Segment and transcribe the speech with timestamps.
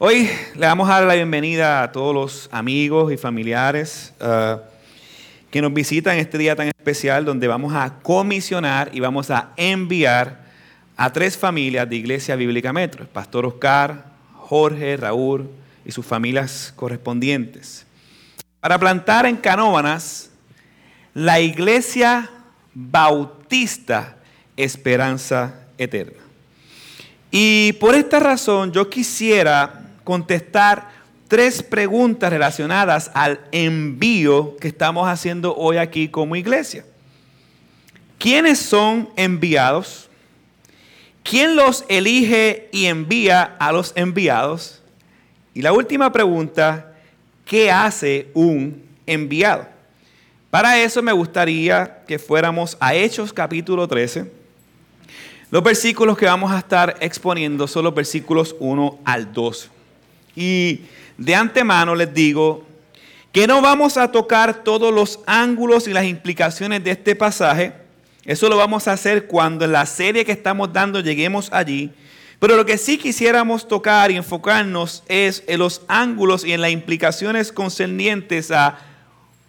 [0.00, 4.60] Hoy le vamos a dar la bienvenida a todos los amigos y familiares uh,
[5.50, 10.44] que nos visitan este día tan especial donde vamos a comisionar y vamos a enviar
[10.96, 14.04] a tres familias de Iglesia Bíblica Metro, el pastor Oscar,
[14.36, 15.50] Jorge, Raúl
[15.84, 17.84] y sus familias correspondientes,
[18.60, 20.30] para plantar en Canóbanas
[21.12, 22.30] la Iglesia
[22.72, 24.14] Bautista
[24.56, 26.22] Esperanza Eterna.
[27.32, 29.77] Y por esta razón yo quisiera
[30.08, 30.88] contestar
[31.28, 36.86] tres preguntas relacionadas al envío que estamos haciendo hoy aquí como iglesia.
[38.18, 40.08] ¿Quiénes son enviados?
[41.22, 44.80] ¿Quién los elige y envía a los enviados?
[45.52, 46.94] Y la última pregunta,
[47.44, 49.68] ¿qué hace un enviado?
[50.48, 54.32] Para eso me gustaría que fuéramos a Hechos capítulo 13.
[55.50, 59.72] Los versículos que vamos a estar exponiendo son los versículos 1 al 2.
[60.38, 60.82] Y
[61.16, 62.64] de antemano les digo
[63.32, 67.72] que no vamos a tocar todos los ángulos y las implicaciones de este pasaje.
[68.24, 71.90] Eso lo vamos a hacer cuando en la serie que estamos dando lleguemos allí.
[72.38, 76.70] Pero lo que sí quisiéramos tocar y enfocarnos es en los ángulos y en las
[76.70, 78.78] implicaciones concernientes a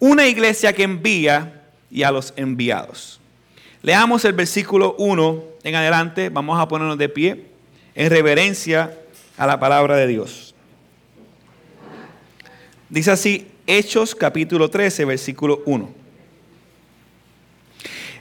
[0.00, 3.20] una iglesia que envía y a los enviados.
[3.82, 6.30] Leamos el versículo 1 en adelante.
[6.30, 7.46] Vamos a ponernos de pie
[7.94, 8.92] en reverencia
[9.36, 10.49] a la palabra de Dios.
[12.90, 15.94] Dice así, Hechos capítulo 13, versículo 1.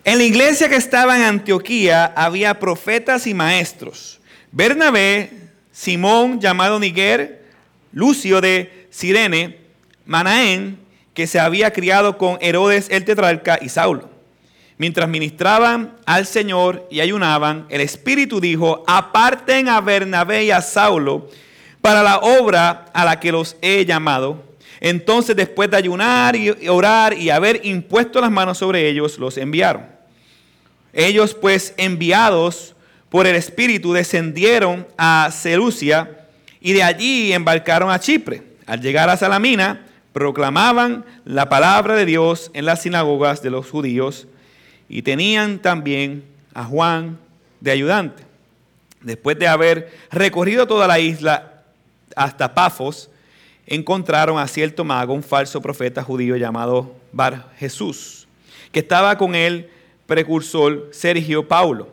[0.04, 4.20] En la iglesia que estaba en Antioquía había profetas y maestros.
[4.52, 5.32] Bernabé,
[5.72, 7.46] Simón llamado Niguer,
[7.92, 9.58] Lucio de Sirene,
[10.06, 10.78] Manaén,
[11.16, 14.08] que se había criado con Herodes el tetrarca y Saulo.
[14.78, 21.28] Mientras ministraban al Señor y ayunaban, el Espíritu dijo, aparten a Bernabé y a Saulo
[21.82, 24.49] para la obra a la que los he llamado.
[24.80, 29.86] Entonces, después de ayunar y orar y haber impuesto las manos sobre ellos, los enviaron.
[30.94, 32.76] Ellos, pues, enviados
[33.10, 36.28] por el Espíritu, descendieron a Seleucia
[36.62, 38.44] y de allí embarcaron a Chipre.
[38.66, 44.28] Al llegar a Salamina, proclamaban la palabra de Dios en las sinagogas de los judíos
[44.88, 46.24] y tenían también
[46.54, 47.18] a Juan
[47.60, 48.24] de ayudante.
[49.02, 51.64] Después de haber recorrido toda la isla
[52.16, 53.09] hasta Pafos,
[53.70, 58.28] encontraron a cierto mago, un falso profeta judío llamado Bar Jesús,
[58.72, 59.70] que estaba con el
[60.08, 61.88] precursor Sergio Paulo,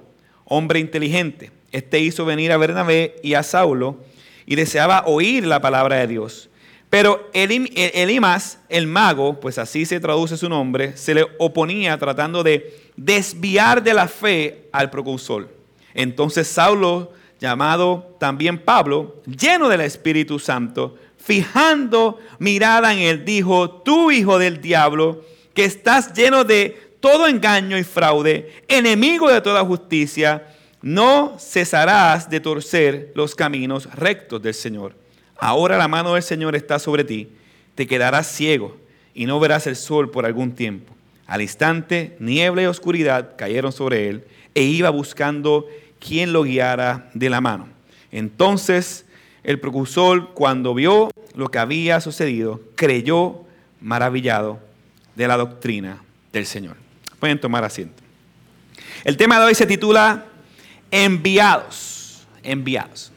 [0.47, 1.53] hombre inteligente.
[1.71, 3.99] Este hizo venir a Bernabé y a Saulo
[4.47, 6.49] y deseaba oír la palabra de Dios.
[6.89, 12.75] Pero Elimas, el mago, pues así se traduce su nombre, se le oponía tratando de
[12.97, 15.55] desviar de la fe al precursor.
[15.93, 24.13] Entonces Saulo, llamado también Pablo, lleno del Espíritu Santo, fijando mirada en él, dijo, tú
[24.13, 30.47] hijo del diablo, que estás lleno de todo engaño y fraude, enemigo de toda justicia,
[30.83, 34.95] no cesarás de torcer los caminos rectos del Señor.
[35.37, 37.29] Ahora la mano del Señor está sobre ti,
[37.75, 38.77] te quedarás ciego
[39.13, 40.95] y no verás el sol por algún tiempo.
[41.27, 45.67] Al instante, niebla y oscuridad cayeron sobre él e iba buscando
[45.99, 47.67] quien lo guiara de la mano.
[48.13, 49.06] Entonces
[49.47, 53.45] el precursor, cuando vio lo que había sucedido, creyó
[53.81, 54.59] maravillado
[55.15, 56.03] de la doctrina
[56.33, 56.77] del Señor.
[57.21, 58.03] Pueden tomar asiento.
[59.05, 60.25] El tema de hoy se titula
[60.91, 62.27] Enviados.
[62.43, 63.13] Enviados.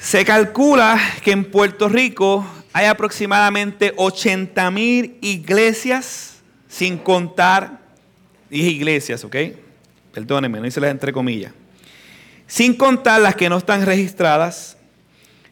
[0.00, 7.78] Se calcula que en Puerto Rico hay aproximadamente 80 mil iglesias, sin contar,
[8.50, 9.36] dije iglesias, ¿ok?
[10.12, 11.52] Perdónenme, no hice las entre comillas.
[12.48, 14.76] Sin contar las que no están registradas,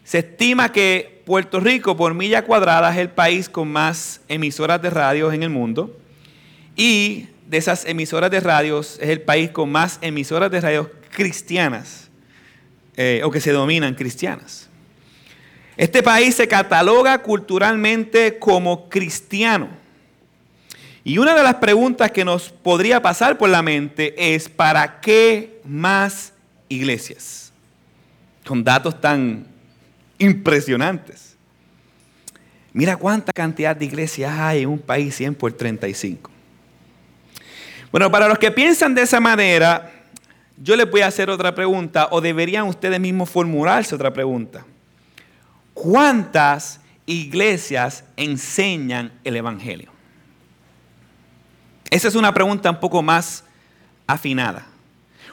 [0.08, 4.88] se estima que Puerto Rico por milla cuadrada es el país con más emisoras de
[4.88, 5.94] radios en el mundo
[6.76, 12.08] y de esas emisoras de radios es el país con más emisoras de radios cristianas
[12.96, 14.70] eh, o que se dominan cristianas.
[15.76, 19.68] Este país se cataloga culturalmente como cristiano.
[21.04, 25.60] Y una de las preguntas que nos podría pasar por la mente es, ¿para qué
[25.64, 26.32] más
[26.70, 27.52] iglesias?
[28.46, 29.57] Con datos tan
[30.18, 31.36] impresionantes.
[32.72, 36.30] Mira cuánta cantidad de iglesias hay en un país 100 por 35.
[37.90, 39.90] Bueno, para los que piensan de esa manera,
[40.62, 44.64] yo les voy a hacer otra pregunta, o deberían ustedes mismos formularse otra pregunta.
[45.72, 49.90] ¿Cuántas iglesias enseñan el Evangelio?
[51.90, 53.44] Esa es una pregunta un poco más
[54.06, 54.66] afinada.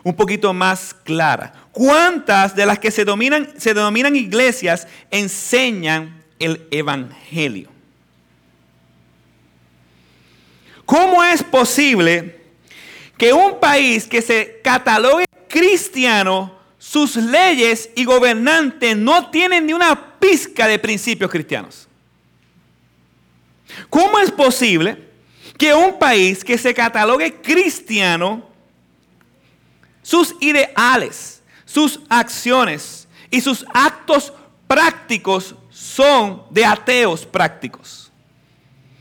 [0.05, 1.51] Un poquito más clara.
[1.71, 7.71] ¿Cuántas de las que se, dominan, se denominan iglesias enseñan el Evangelio?
[10.85, 12.39] ¿Cómo es posible
[13.17, 20.19] que un país que se catalogue cristiano, sus leyes y gobernantes no tienen ni una
[20.19, 21.87] pizca de principios cristianos?
[23.89, 25.03] ¿Cómo es posible
[25.57, 28.53] que un país que se catalogue cristiano,
[30.05, 34.31] sus ideales, sus acciones y sus actos
[34.67, 38.11] prácticos son de ateos prácticos?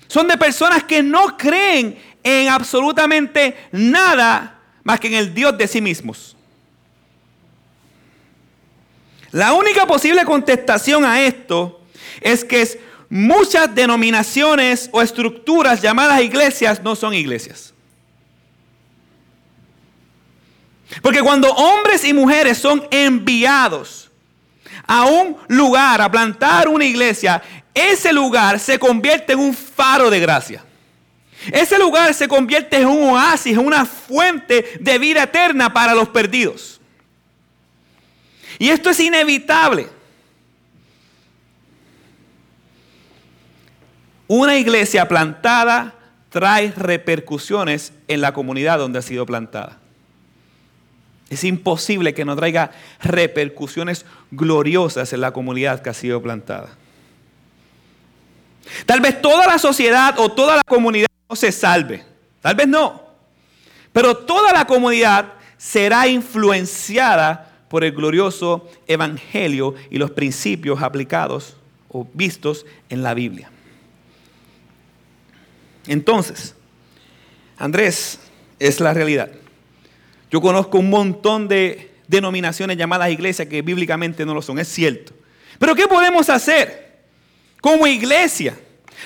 [0.09, 5.69] Son de personas que no creen en absolutamente nada más que en el Dios de
[5.69, 6.35] sí mismos.
[9.31, 11.83] La única posible contestación a esto
[12.23, 12.81] es que
[13.11, 17.74] muchas denominaciones o estructuras llamadas iglesias no son iglesias.
[21.03, 24.11] Porque cuando hombres y mujeres son enviados
[24.87, 27.43] a un lugar a plantar una iglesia,
[27.73, 30.65] ese lugar se convierte en un faro de gracia.
[31.53, 36.09] Ese lugar se convierte en un oasis, en una fuente de vida eterna para los
[36.09, 36.81] perdidos.
[38.59, 39.89] Y esto es inevitable.
[44.27, 45.95] Una iglesia plantada
[46.31, 49.79] trae repercusiones en la comunidad donde ha sido plantada.
[51.31, 52.71] Es imposible que no traiga
[53.03, 56.77] repercusiones gloriosas en la comunidad que ha sido plantada.
[58.87, 62.05] Tal vez toda la sociedad o toda la comunidad no se salve.
[62.41, 63.03] Tal vez no.
[63.93, 71.57] Pero toda la comunidad será influenciada por el glorioso evangelio y los principios aplicados
[71.89, 73.51] o vistos en la Biblia.
[75.87, 76.55] Entonces,
[77.57, 78.19] Andrés,
[78.59, 79.31] es la realidad.
[80.35, 85.13] Yo conozco un montón de denominaciones llamadas iglesias que bíblicamente no lo son, es cierto.
[85.61, 87.05] Pero ¿qué podemos hacer
[87.61, 88.59] como iglesia?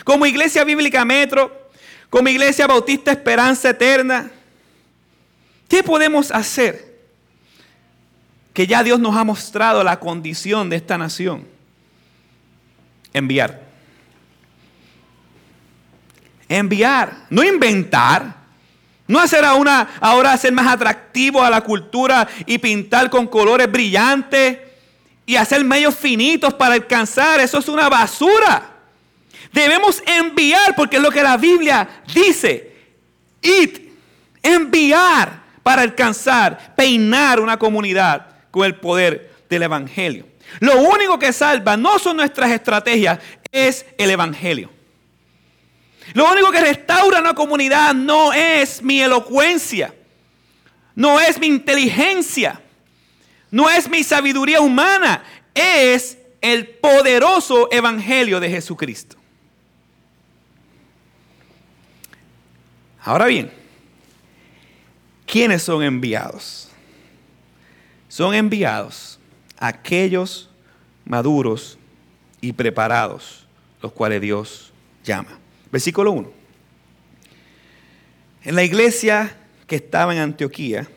[0.04, 1.68] Como iglesia bíblica metro,
[2.08, 4.30] como iglesia bautista esperanza eterna.
[5.68, 6.98] ¿Qué podemos hacer?
[8.54, 11.46] Que ya Dios nos ha mostrado la condición de esta nación.
[13.12, 13.60] Enviar.
[16.48, 18.37] Enviar, no inventar.
[19.08, 24.58] No hacer una, ahora hacer más atractivo a la cultura y pintar con colores brillantes
[25.24, 27.40] y hacer medios finitos para alcanzar.
[27.40, 28.70] Eso es una basura.
[29.52, 32.76] Debemos enviar porque es lo que la Biblia dice.
[33.40, 33.90] It,
[34.42, 40.26] enviar para alcanzar, peinar una comunidad con el poder del Evangelio.
[40.60, 43.18] Lo único que salva no son nuestras estrategias,
[43.50, 44.70] es el Evangelio.
[46.14, 49.94] Lo único que restaura una comunidad no es mi elocuencia,
[50.94, 52.60] no es mi inteligencia,
[53.50, 55.22] no es mi sabiduría humana,
[55.54, 59.16] es el poderoso evangelio de Jesucristo.
[63.00, 63.50] Ahora bien,
[65.26, 66.68] ¿quiénes son enviados?
[68.08, 69.18] Son enviados
[69.58, 70.50] aquellos
[71.04, 71.78] maduros
[72.40, 73.46] y preparados,
[73.82, 74.72] los cuales Dios
[75.04, 75.37] llama.
[75.70, 76.32] Versículo 1.
[78.44, 80.88] En la iglesia que estaba en Antioquía,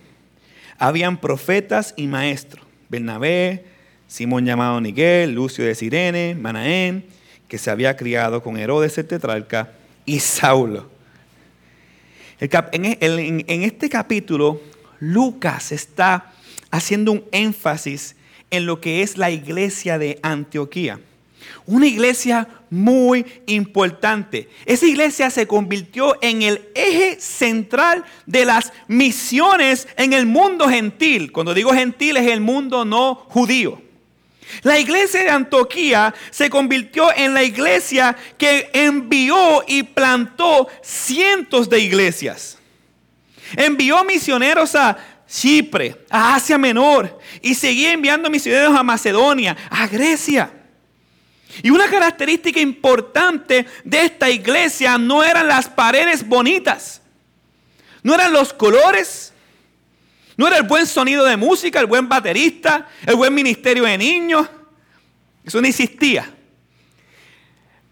[0.78, 2.66] habían profetas y maestros.
[2.90, 3.66] Bernabé,
[4.08, 7.06] Simón llamado Niguel, Lucio de Sirene, Manaén,
[7.48, 9.74] que se había criado con Herodes el tetrarca,
[10.06, 10.90] y Saulo.
[12.40, 12.50] E,
[13.02, 14.62] en este capítulo,
[15.00, 16.34] Lucas está
[16.72, 18.16] haciendo un énfasis
[18.50, 21.00] en lo que es la iglesia de Antioquía.
[21.66, 24.50] Una iglesia muy importante.
[24.66, 31.32] Esa iglesia se convirtió en el eje central de las misiones en el mundo gentil.
[31.32, 33.82] Cuando digo gentil es el mundo no judío.
[34.64, 41.80] La iglesia de Antioquía se convirtió en la iglesia que envió y plantó cientos de
[41.80, 42.58] iglesias.
[43.56, 50.52] Envió misioneros a Chipre, a Asia Menor y seguía enviando misioneros a Macedonia, a Grecia.
[51.64, 57.02] Y una característica importante de esta iglesia no eran las paredes bonitas,
[58.04, 59.34] no eran los colores,
[60.38, 64.48] no era el buen sonido de música, el buen baterista, el buen ministerio de niños.
[65.44, 66.30] Eso no existía.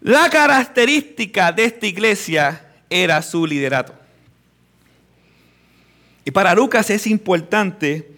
[0.00, 3.94] La característica de esta iglesia era su liderato.
[6.24, 8.10] Y para Lucas es importante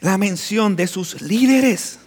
[0.00, 1.98] la mención de sus líderes.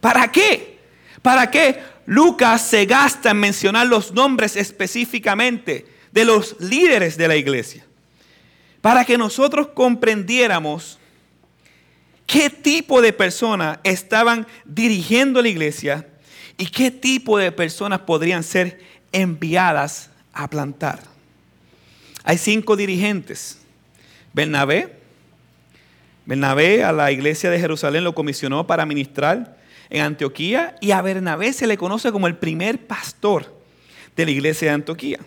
[0.00, 0.78] ¿Para qué?
[1.22, 1.80] ¿Para qué?
[2.06, 7.84] Lucas se gasta en mencionar los nombres específicamente de los líderes de la iglesia,
[8.80, 10.98] para que nosotros comprendiéramos
[12.26, 16.08] qué tipo de personas estaban dirigiendo la iglesia
[16.56, 18.80] y qué tipo de personas podrían ser
[19.12, 21.00] enviadas a plantar.
[22.22, 23.58] Hay cinco dirigentes.
[24.32, 24.98] Bernabé.
[26.26, 29.58] Bernabé a la iglesia de Jerusalén lo comisionó para ministrar
[29.94, 33.54] en Antioquía y a Bernabé se le conoce como el primer pastor
[34.16, 35.20] de la iglesia de Antioquía.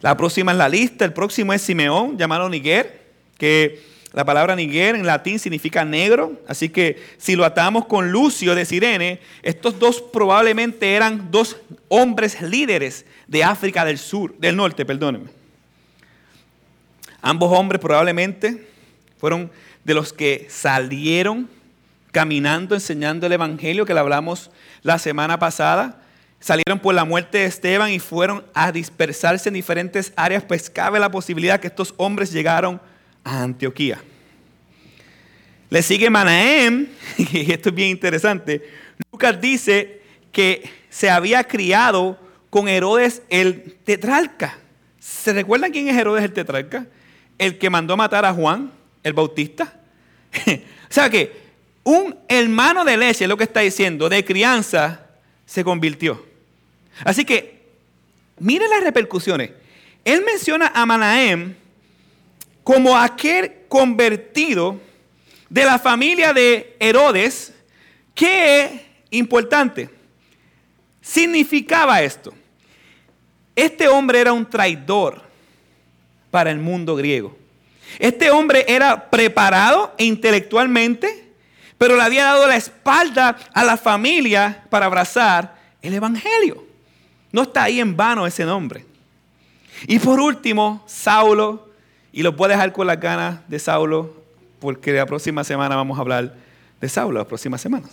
[0.00, 3.02] La próxima en la lista, el próximo es Simeón, llamado Niguer,
[3.36, 3.82] que
[4.14, 8.64] la palabra Niguer en latín significa negro, así que si lo atamos con Lucio de
[8.64, 11.58] Sirene, estos dos probablemente eran dos
[11.88, 15.28] hombres líderes de África del Sur, del norte, perdónenme.
[17.20, 18.66] Ambos hombres probablemente
[19.18, 19.50] fueron
[19.84, 21.57] de los que salieron
[22.12, 24.50] caminando, enseñando el Evangelio que le hablamos
[24.82, 26.02] la semana pasada.
[26.40, 31.00] Salieron por la muerte de Esteban y fueron a dispersarse en diferentes áreas, pues cabe
[31.00, 32.80] la posibilidad que estos hombres llegaron
[33.24, 34.00] a Antioquía.
[35.70, 36.88] Le sigue Manahem,
[37.18, 38.68] y esto es bien interesante.
[39.12, 40.00] Lucas dice
[40.32, 42.18] que se había criado
[42.50, 44.58] con Herodes el tetrarca.
[44.98, 46.86] ¿Se recuerdan quién es Herodes el tetrarca?
[47.36, 48.72] El que mandó matar a Juan,
[49.02, 49.80] el bautista.
[50.46, 51.47] o sea que
[51.88, 55.06] un hermano de leche, es lo que está diciendo, de crianza,
[55.46, 56.22] se convirtió.
[57.02, 57.62] Así que,
[58.38, 59.52] miren las repercusiones.
[60.04, 61.54] Él menciona a Manahem
[62.62, 64.78] como aquel convertido
[65.48, 67.54] de la familia de Herodes.
[68.14, 69.88] ¿Qué importante?
[71.00, 72.34] Significaba esto.
[73.56, 75.22] Este hombre era un traidor
[76.30, 77.34] para el mundo griego.
[77.98, 81.17] Este hombre era preparado intelectualmente,
[81.78, 86.64] pero le había dado la espalda a la familia para abrazar el Evangelio.
[87.30, 88.84] No está ahí en vano ese nombre.
[89.86, 91.68] Y por último, Saulo,
[92.12, 94.12] y lo puedo dejar con las ganas de Saulo,
[94.58, 96.34] porque la próxima semana vamos a hablar
[96.80, 97.90] de Saulo, las próximas semanas.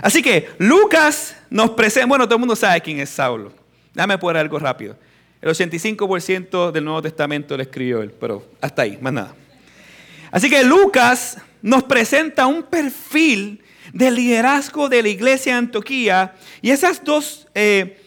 [0.00, 3.52] Así que Lucas nos presenta, bueno, todo el mundo sabe quién es Saulo.
[3.92, 4.96] Dame por algo rápido.
[5.40, 9.34] El 85% del Nuevo Testamento lo escribió él, pero hasta ahí, más nada.
[10.30, 13.62] Así que Lucas nos presenta un perfil
[13.92, 18.02] de liderazgo de la iglesia de Antioquía y esas dos, eh,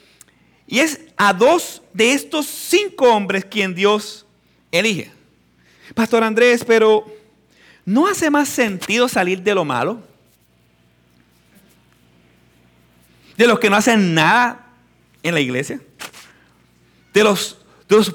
[0.68, 4.26] y es a dos de estos cinco hombres quien Dios
[4.72, 5.12] elige.
[5.94, 7.06] Pastor Andrés, pero
[7.86, 10.02] ¿no hace más sentido salir de lo malo?
[13.36, 14.68] De los que no hacen nada
[15.24, 15.82] en la iglesia
[17.14, 17.58] de los,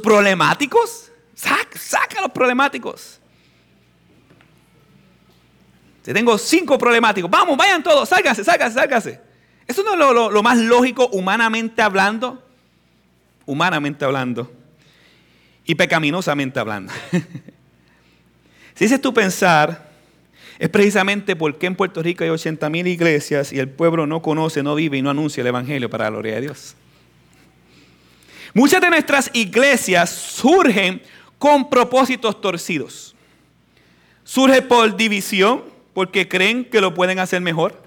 [0.02, 1.10] problemáticos.
[1.34, 3.15] Saca, saca los problemáticos.
[6.06, 7.28] Te tengo cinco problemáticos.
[7.28, 9.20] Vamos, vayan todos, sálgase, sálgase, sálgase.
[9.66, 12.40] Eso no es lo, más lógico humanamente hablando.
[13.44, 14.52] Humanamente hablando.
[15.64, 16.92] Y pecaminosamente hablando.
[18.76, 19.90] si ese es tu pensar,
[20.60, 24.62] es precisamente porque en Puerto Rico hay 80 mil iglesias y el pueblo no conoce,
[24.62, 26.76] no vive y no anuncia el Evangelio para la gloria de Dios.
[28.54, 31.02] Muchas de nuestras iglesias surgen
[31.36, 33.16] con propósitos torcidos.
[34.22, 37.80] Surge por división, porque creen que lo pueden hacer mejor.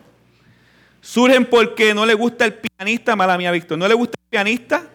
[1.00, 4.88] Surgen porque no le gusta el pianista, mala mía Víctor, no le gusta el pianista.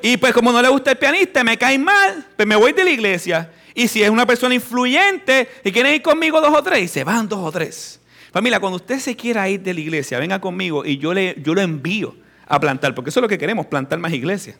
[0.00, 2.84] Y pues como no le gusta el pianista, me cae mal, pues me voy de
[2.84, 3.52] la iglesia.
[3.74, 7.04] Y si es una persona influyente y quieren ir conmigo dos o tres, y se
[7.04, 8.00] van dos o tres.
[8.32, 11.52] Familia, cuando usted se quiera ir de la iglesia, venga conmigo y yo, le, yo
[11.52, 14.56] lo envío a plantar, porque eso es lo que queremos, plantar más iglesias.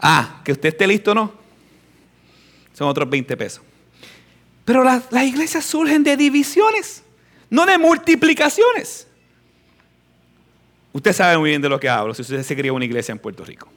[0.00, 1.32] Ah, que usted esté listo no.
[2.72, 3.64] Son otros 20 pesos.
[4.64, 7.02] Pero las, iglesias surgen de divisiones,
[7.48, 9.06] no de multiplicaciones.
[10.92, 13.18] Usted sabe muy bien de lo que hablo si usted se cría una iglesia en
[13.18, 13.68] Puerto Rico.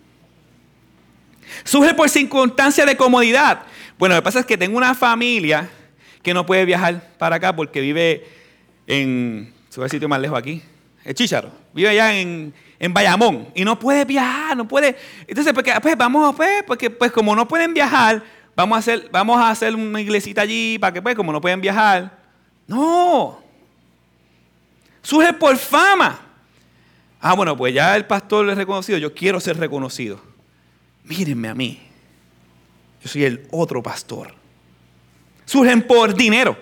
[1.63, 3.63] Surge por circunstancia de comodidad.
[3.97, 5.69] Bueno, lo que pasa es que tengo una familia
[6.21, 8.25] que no puede viajar para acá porque vive
[8.87, 10.61] en, su sitio más lejos aquí,
[11.03, 12.53] el Chícharo, vive allá en,
[12.89, 14.97] Bayamón y no puede viajar, no puede.
[15.25, 18.21] Entonces, porque, pues vamos, pues, porque pues como no pueden viajar,
[18.55, 21.62] vamos a hacer, vamos a hacer una iglesita allí para que, pues, como no pueden
[21.62, 22.19] viajar.
[22.67, 23.41] No.
[25.01, 26.19] Surge por fama.
[27.19, 30.19] Ah, bueno, pues ya el pastor es reconocido, yo quiero ser reconocido.
[31.03, 31.79] Mírenme a mí.
[33.01, 34.33] Yo soy el otro pastor.
[35.45, 36.57] Surgen por dinero.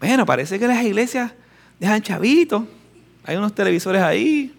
[0.00, 1.32] Bueno, parece que las iglesias
[1.78, 2.64] dejan chavitos
[3.24, 4.54] hay unos televisores ahí,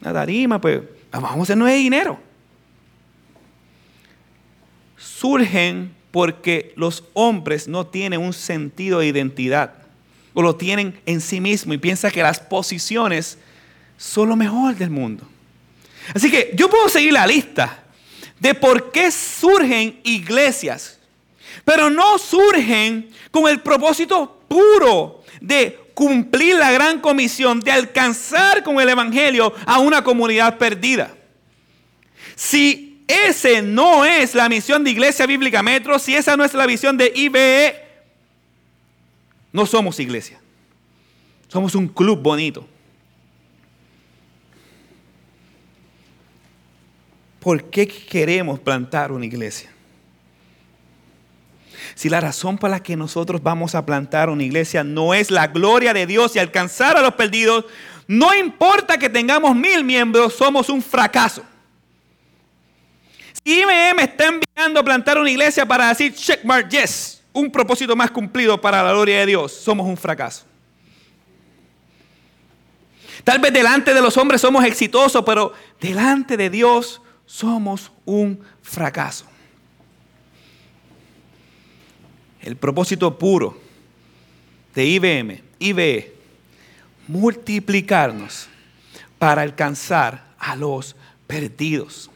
[0.00, 0.80] una tarima, pues
[1.12, 2.18] vamos a hacer nueve dinero.
[4.98, 9.74] Surgen porque los hombres no tienen un sentido de identidad
[10.34, 13.38] o lo tienen en sí mismo y piensan que las posiciones
[13.96, 15.26] son lo mejor del mundo.
[16.14, 17.84] Así que yo puedo seguir la lista
[18.40, 20.98] de por qué surgen iglesias
[21.68, 28.80] pero no surgen con el propósito puro de cumplir la gran comisión, de alcanzar con
[28.80, 31.14] el Evangelio a una comunidad perdida.
[32.34, 36.66] Si ese no es la misión de Iglesia Bíblica Metro, si esa no es la
[36.66, 37.88] visión de IBE,
[39.52, 40.38] no somos iglesia.
[41.48, 42.66] Somos un club bonito.
[47.40, 49.70] ¿Por qué queremos plantar una iglesia?
[51.94, 55.46] Si la razón para la que nosotros vamos a plantar una iglesia no es la
[55.46, 57.64] gloria de Dios y alcanzar a los perdidos,
[58.06, 61.42] no importa que tengamos mil miembros, somos un fracaso.
[63.48, 68.60] IBM está enviando a plantar una iglesia para decir checkmark, yes, un propósito más cumplido
[68.60, 70.44] para la gloria de Dios, somos un fracaso.
[73.24, 79.24] Tal vez delante de los hombres somos exitosos, pero delante de Dios somos un fracaso.
[82.42, 83.58] El propósito puro
[84.74, 86.14] de IBM, IBE,
[87.06, 88.46] multiplicarnos
[89.18, 92.10] para alcanzar a los perdidos.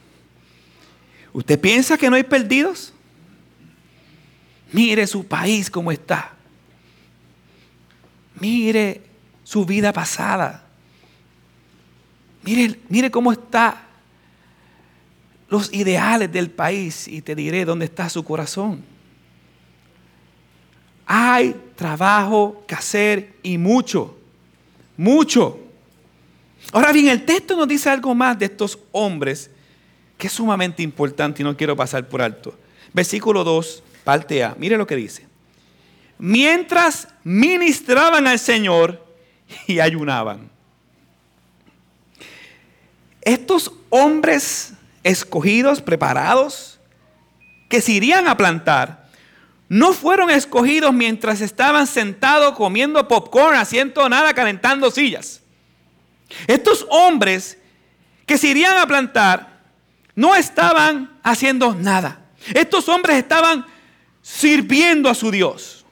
[1.33, 2.93] ¿Usted piensa que no hay perdidos?
[4.71, 6.31] Mire su país como está.
[8.39, 9.01] Mire
[9.43, 10.63] su vida pasada.
[12.43, 13.83] Mire, mire cómo está
[15.49, 18.83] los ideales del país y te diré dónde está su corazón.
[21.05, 24.17] Hay trabajo que hacer y mucho,
[24.97, 25.59] mucho.
[26.71, 29.51] Ahora bien, el texto nos dice algo más de estos hombres
[30.17, 32.57] que es sumamente importante y no quiero pasar por alto.
[32.93, 34.55] Versículo 2, parte A.
[34.57, 35.25] Mire lo que dice.
[36.17, 39.05] Mientras ministraban al Señor
[39.67, 40.49] y ayunaban.
[43.21, 46.79] Estos hombres escogidos, preparados,
[47.69, 49.09] que se irían a plantar,
[49.69, 55.41] no fueron escogidos mientras estaban sentados comiendo popcorn, haciendo nada, calentando sillas.
[56.47, 57.57] Estos hombres
[58.25, 59.52] que se irían a plantar
[60.15, 62.19] no estaban haciendo nada.
[62.53, 63.65] Estos hombres estaban
[64.21, 65.85] sirviendo a su Dios.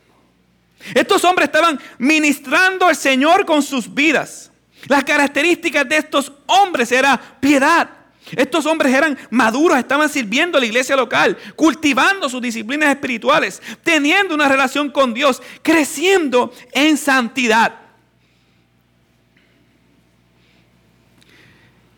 [0.94, 4.52] Estos hombres estaban ministrando al Señor con sus vidas.
[4.88, 7.90] Las características de estos hombres era piedad,
[8.36, 14.34] estos hombres eran maduros, estaban sirviendo a la iglesia local, cultivando sus disciplinas espirituales, teniendo
[14.34, 17.81] una relación con Dios, creciendo en santidad.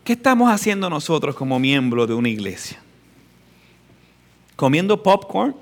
[0.04, 2.78] ¿Qué estamos haciendo nosotros como miembros de una iglesia?
[4.54, 5.56] ¿Comiendo popcorn?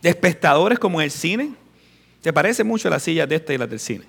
[0.00, 1.52] ¿De espectadores como el cine?
[2.22, 4.04] ¿Te parece mucho la silla de esta y la del cine?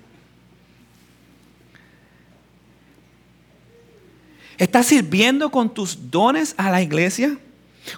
[4.56, 7.36] ¿Estás sirviendo con tus dones a la iglesia?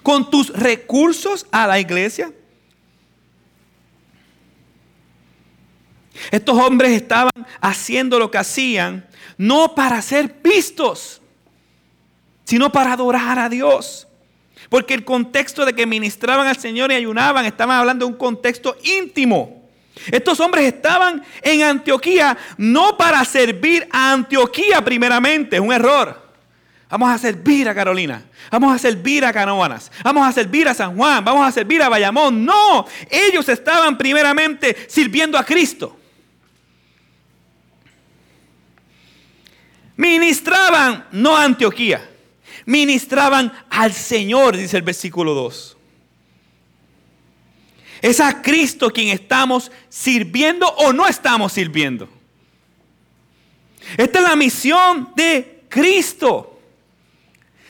[0.01, 2.33] ¿Con tus recursos a la iglesia?
[6.31, 7.31] Estos hombres estaban
[7.61, 11.21] haciendo lo que hacían no para ser vistos,
[12.43, 14.07] sino para adorar a Dios.
[14.69, 18.75] Porque el contexto de que ministraban al Señor y ayunaban, estaban hablando de un contexto
[18.83, 19.63] íntimo.
[20.11, 26.27] Estos hombres estaban en Antioquía no para servir a Antioquía primeramente, es un error.
[26.89, 28.23] Vamos a servir a Carolina.
[28.49, 29.91] Vamos a servir a Canoanas.
[30.03, 31.23] Vamos a servir a San Juan.
[31.25, 32.45] Vamos a servir a Bayamón.
[32.45, 35.96] No, ellos estaban primeramente sirviendo a Cristo.
[39.97, 42.09] Ministraban, no a Antioquía.
[42.65, 45.77] Ministraban al Señor, dice el versículo 2.
[48.01, 52.07] Es a Cristo quien estamos sirviendo o no estamos sirviendo.
[53.97, 56.57] Esta es la misión de Cristo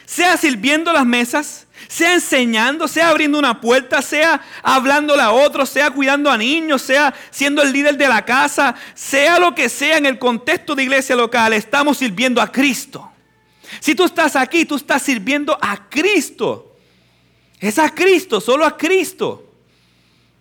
[0.08, 5.90] sea sirviendo las mesas, sea enseñando, sea abriendo una puerta, sea hablándole a otros, sea
[5.92, 10.06] cuidando a niños, sea siendo el líder de la casa, sea lo que sea en
[10.06, 13.10] el contexto de iglesia local, estamos sirviendo a Cristo.
[13.80, 16.76] Si tú estás aquí, tú estás sirviendo a Cristo.
[17.60, 19.44] Es a Cristo, solo a Cristo.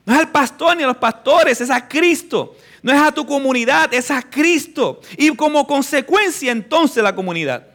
[0.04, 2.56] No es al pastor ni a los pastores, es a Cristo.
[2.82, 5.00] No es a tu comunidad, es a Cristo.
[5.16, 7.66] Y como consecuencia entonces la comunidad.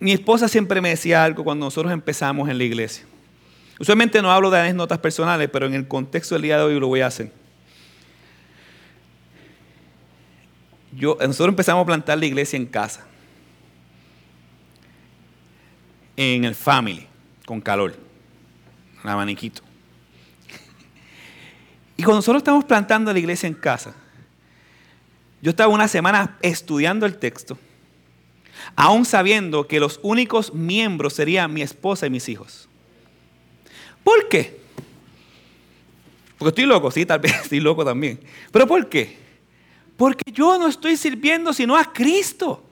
[0.00, 3.04] Mi esposa siempre me decía algo cuando nosotros empezamos en la iglesia.
[3.80, 6.88] Usualmente no hablo de anécdotas personales, pero en el contexto del día de hoy lo
[6.88, 7.32] voy a hacer.
[10.92, 13.06] Nosotros empezamos a plantar la iglesia en casa,
[16.16, 17.06] en el family,
[17.46, 17.94] con calor,
[19.04, 19.62] un abaniquito.
[21.96, 23.94] Y cuando nosotros estamos plantando la iglesia en casa,
[25.40, 27.58] yo estaba una semana estudiando el texto
[28.76, 32.68] aún sabiendo que los únicos miembros serían mi esposa y mis hijos.
[34.04, 34.58] ¿Por qué?
[36.38, 38.20] Porque estoy loco, sí, tal vez estoy loco también.
[38.52, 39.16] Pero ¿por qué?
[39.96, 42.64] Porque yo no estoy sirviendo sino a Cristo.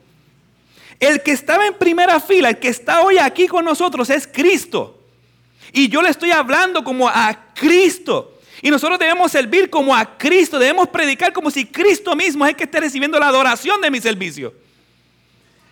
[0.99, 5.03] El que estaba en primera fila, el que está hoy aquí con nosotros es Cristo.
[5.73, 8.39] Y yo le estoy hablando como a Cristo.
[8.61, 12.55] Y nosotros debemos servir como a Cristo, debemos predicar como si Cristo mismo es el
[12.55, 14.53] que esté recibiendo la adoración de mi servicio.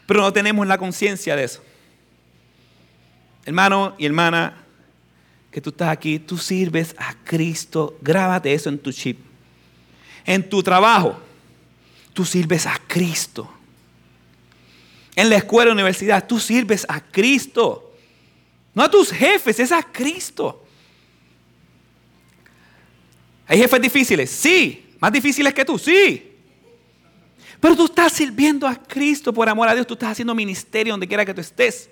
[0.06, 1.64] Pero no tenemos la conciencia de eso.
[3.46, 4.64] Hermano y hermana,
[5.52, 7.98] que tú estás aquí, tú sirves a Cristo.
[8.02, 9.20] Grábate eso en tu chip.
[10.26, 11.20] En tu trabajo,
[12.14, 13.50] tú sirves a Cristo.
[15.16, 17.94] En la escuela, universidad, tú sirves a Cristo.
[18.74, 20.66] No a tus jefes, es a Cristo.
[23.48, 24.30] ¿Hay jefes difíciles?
[24.30, 24.96] Sí.
[25.00, 25.78] ¿Más difíciles que tú?
[25.78, 26.35] Sí.
[27.66, 29.88] Pero tú estás sirviendo a Cristo por amor a Dios.
[29.88, 31.90] Tú estás haciendo ministerio donde quiera que tú estés.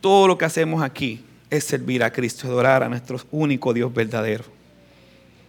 [0.00, 4.44] Todo lo que hacemos aquí es servir a Cristo, adorar a nuestro único Dios verdadero.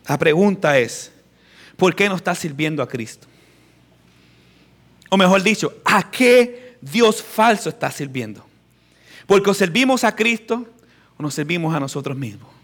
[0.05, 1.13] La pregunta es,
[1.77, 3.25] ¿por qué no estás sirviendo a Cristo?
[5.07, 8.45] O mejor dicho, ¿a qué Dios falso estás sirviendo?
[9.25, 10.67] Porque o servimos a Cristo
[11.17, 12.56] o nos servimos a nosotros mismos.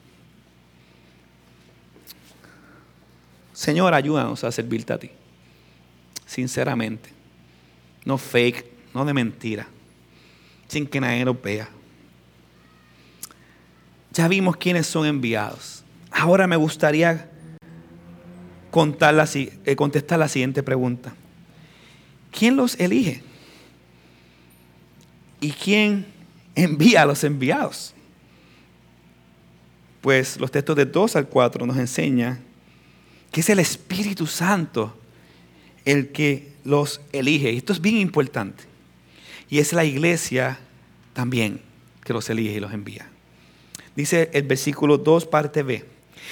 [3.54, 5.12] Señor, ayúdanos a servirte a ti.
[6.26, 7.10] Sinceramente.
[8.04, 9.68] No fake, no de mentira.
[10.68, 11.70] Sin que nadie lo vea.
[14.12, 15.84] Ya vimos quiénes son enviados.
[16.12, 17.30] Ahora me gustaría
[18.72, 21.14] contar la, eh, contestar la siguiente pregunta.
[22.32, 23.22] ¿Quién los elige?
[25.40, 26.06] ¿Y quién
[26.56, 27.94] envía a los enviados?
[30.02, 32.40] Pues los textos de 2 al 4 nos enseñan
[33.34, 34.96] que es el Espíritu Santo
[35.86, 37.52] el que los elige.
[37.52, 38.64] Y esto es bien importante.
[39.50, 40.60] Y es la iglesia
[41.14, 41.60] también
[42.06, 43.08] que los elige y los envía.
[43.96, 45.84] Dice el versículo 2, parte B.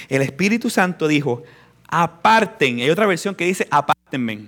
[0.10, 1.42] El Espíritu Santo dijo,
[1.88, 2.82] aparten.
[2.82, 4.46] Hay otra versión que dice, apártenme.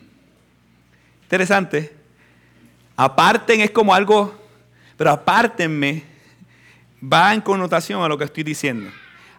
[1.23, 1.91] Interesante.
[2.95, 4.31] Aparten es como algo,
[4.95, 6.03] pero apártenme
[7.01, 8.91] va en connotación a lo que estoy diciendo.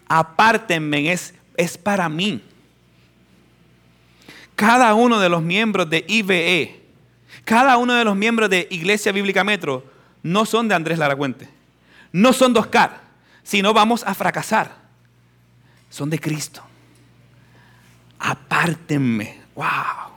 [0.09, 2.42] Apártenme es, es para mí
[4.55, 6.83] cada uno de los miembros de IBE,
[7.45, 9.85] cada uno de los miembros de Iglesia Bíblica Metro,
[10.23, 11.49] no son de Andrés Laracuente,
[12.12, 13.03] no son de Oscar,
[13.43, 14.85] sino vamos a fracasar.
[15.90, 16.62] Son de Cristo.
[18.19, 19.40] Apártenme.
[19.55, 20.14] ¡Wow!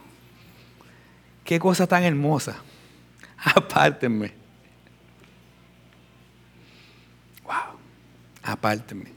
[1.44, 2.56] Qué cosa tan hermosa.
[3.38, 4.34] Apártenme.
[7.44, 7.78] ¡Wow!
[8.44, 9.12] Apártenme.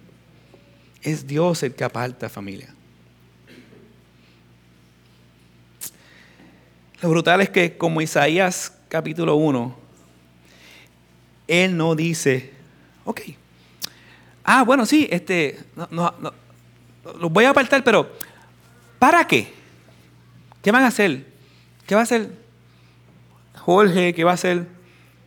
[1.01, 2.75] Es Dios el que aparta familia.
[7.03, 9.75] Lo brutal es que como Isaías capítulo 1,
[11.49, 12.53] él no dice,
[13.05, 13.23] ok,
[14.45, 15.59] ah, bueno, sí, este,
[15.91, 16.13] no,
[17.19, 18.11] los voy a apartar, pero
[18.99, 19.51] ¿para qué?
[20.63, 21.25] ¿Qué van a hacer?
[21.87, 22.31] ¿Qué va a hacer
[23.61, 24.13] Jorge?
[24.13, 24.67] ¿Qué va a hacer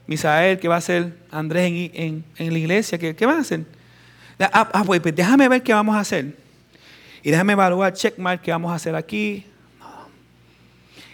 [0.05, 0.59] Misael?
[0.59, 2.99] ¿Qué va a hacer Andrés en, la iglesia?
[2.99, 3.65] ¿Qué, ¿Qué, van a hacer?
[4.39, 6.37] Ah, ah pues, pues, déjame ver qué vamos a hacer.
[7.23, 9.45] Y déjame evaluar, checkmark, qué vamos a hacer aquí,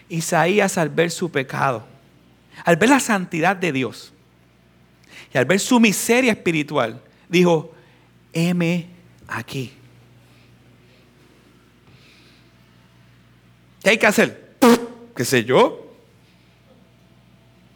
[0.09, 1.85] Isaías al ver su pecado,
[2.65, 4.11] al ver la santidad de Dios
[5.33, 7.73] y al ver su miseria espiritual, dijo,
[8.33, 8.87] heme
[9.27, 9.73] aquí.
[13.83, 14.55] ¿Qué hay que hacer?
[15.15, 15.93] ¿Qué sé yo?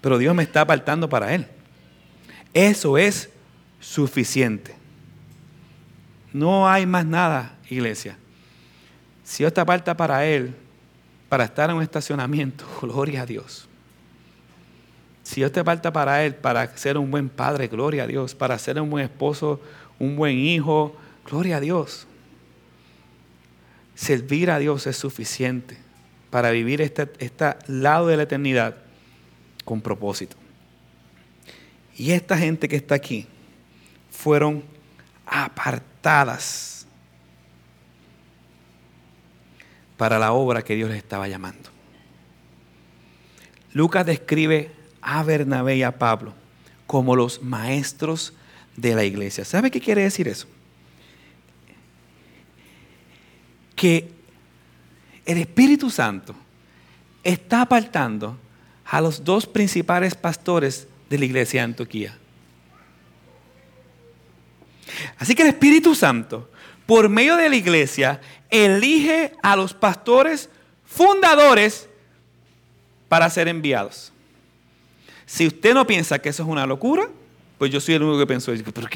[0.01, 1.47] Pero Dios me está apartando para Él.
[2.53, 3.29] Eso es
[3.79, 4.75] suficiente.
[6.33, 8.17] No hay más nada, iglesia.
[9.23, 10.55] Si Dios te aparta para Él,
[11.33, 13.67] para estar en un estacionamiento, gloria a Dios.
[15.23, 18.35] Si Dios te aparta para Él, para ser un buen padre, gloria a Dios.
[18.35, 19.59] Para ser un buen esposo,
[19.97, 20.95] un buen hijo,
[21.27, 22.05] gloria a Dios.
[23.95, 25.75] Servir a Dios es suficiente
[26.29, 28.75] para vivir este, este lado de la eternidad
[29.65, 30.35] con propósito.
[31.97, 33.25] Y esta gente que está aquí
[34.11, 34.63] fueron
[35.25, 36.72] apartadas
[39.97, 41.69] para la obra que Dios les estaba llamando.
[43.73, 46.33] Lucas describe a Bernabé y a Pablo
[46.87, 48.33] como los maestros
[48.75, 49.45] de la iglesia.
[49.45, 50.47] ¿Sabe qué quiere decir eso?
[53.75, 54.11] Que
[55.25, 56.35] el Espíritu Santo
[57.23, 58.37] está apartando
[58.85, 62.17] a los dos principales pastores de la iglesia de Antioquía.
[65.17, 66.51] Así que el Espíritu Santo,
[66.93, 70.47] por medio de la iglesia, elige a los pastores
[70.85, 71.89] fundadores
[73.09, 74.13] para ser enviados.
[75.25, 77.09] Si usted no piensa que eso es una locura,
[77.57, 78.87] pues yo soy el único que pensó, pero,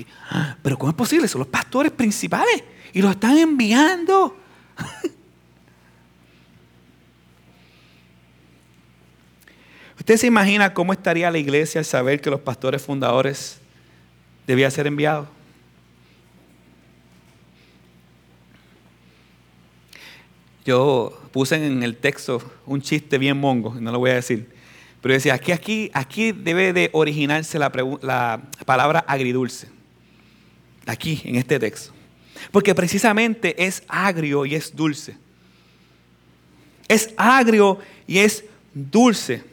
[0.61, 1.27] pero ¿cómo es posible?
[1.27, 4.37] Son los pastores principales y los están enviando.
[9.97, 13.57] ¿Usted se imagina cómo estaría la iglesia al saber que los pastores fundadores
[14.45, 15.29] debían ser enviados?
[20.67, 24.49] Yo puse en el texto un chiste bien mongo, no lo voy a decir.
[25.01, 29.69] Pero decía, aquí, aquí, aquí debe de originarse la, la palabra agridulce.
[30.85, 31.93] Aquí, en este texto.
[32.51, 35.15] Porque precisamente es agrio y es dulce.
[36.89, 39.45] Es agrio y es dulce.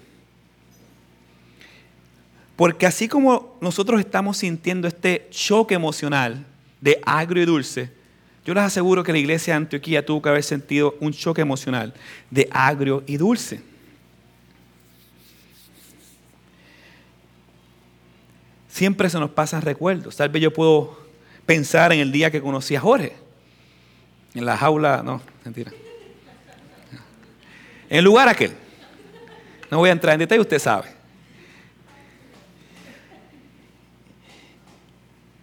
[2.57, 6.45] Porque así como nosotros estamos sintiendo este choque emocional
[6.81, 7.93] de agrio y dulce,
[8.45, 11.95] yo les aseguro que la iglesia de Antioquía tuvo que haber sentido un choque emocional
[12.31, 13.63] de agrio y dulce.
[18.69, 20.17] Siempre se nos pasan recuerdos.
[20.17, 20.99] Tal vez yo puedo
[21.47, 23.15] pensar en el día que conocí a Jorge.
[24.35, 25.73] En la jaula, no, mentira.
[27.89, 28.53] En el lugar aquel.
[29.71, 30.89] No voy a entrar en detalle, usted sabe.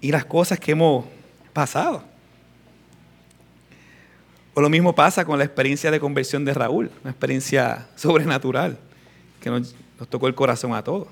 [0.01, 1.05] Y las cosas que hemos
[1.53, 2.10] pasado.
[4.53, 8.77] O lo mismo pasa con la experiencia de conversión de Raúl, una experiencia sobrenatural
[9.39, 9.75] que nos,
[10.09, 11.07] tocó el corazón a todos.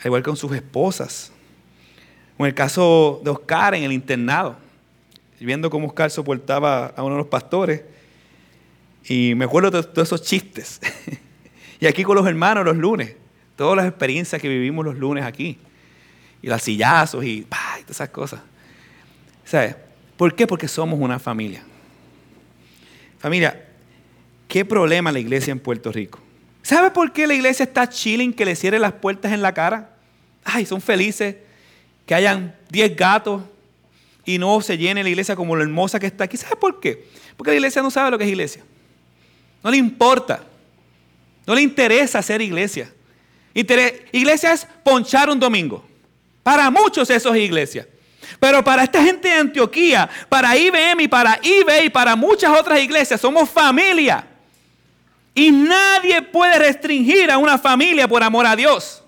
[0.00, 1.32] Al igual que con sus esposas.
[2.36, 4.56] O en el caso de Oscar en el internado,
[5.40, 7.82] viendo cómo Oscar soportaba a uno de los pastores.
[9.08, 10.80] Y me acuerdo de todos esos chistes.
[11.80, 13.16] y aquí con los hermanos los lunes,
[13.56, 15.58] todas las experiencias que vivimos los lunes aquí.
[16.42, 18.40] Y las sillazos y, y todas esas cosas.
[19.44, 19.74] ¿Sabes?
[20.16, 20.46] ¿Por qué?
[20.46, 21.64] Porque somos una familia.
[23.18, 23.66] Familia,
[24.46, 26.20] ¿qué problema la iglesia en Puerto Rico?
[26.62, 29.96] ¿Sabe por qué la iglesia está chilling que le cierre las puertas en la cara?
[30.44, 31.36] Ay, son felices
[32.06, 33.42] que hayan 10 gatos
[34.24, 36.36] y no se llene la iglesia como lo hermosa que está aquí.
[36.36, 37.06] ¿Sabe por qué?
[37.36, 38.62] Porque la iglesia no sabe lo que es iglesia.
[39.62, 40.44] No le importa.
[41.46, 42.92] No le interesa ser iglesia.
[43.54, 45.84] Iglesia es ponchar un domingo.
[46.42, 47.88] Para muchos eso es iglesia.
[48.40, 52.80] Pero para esta gente de Antioquía, para IBM y para IB y para muchas otras
[52.80, 54.24] iglesias, somos familia.
[55.34, 59.02] Y nadie puede restringir a una familia por amor a Dios.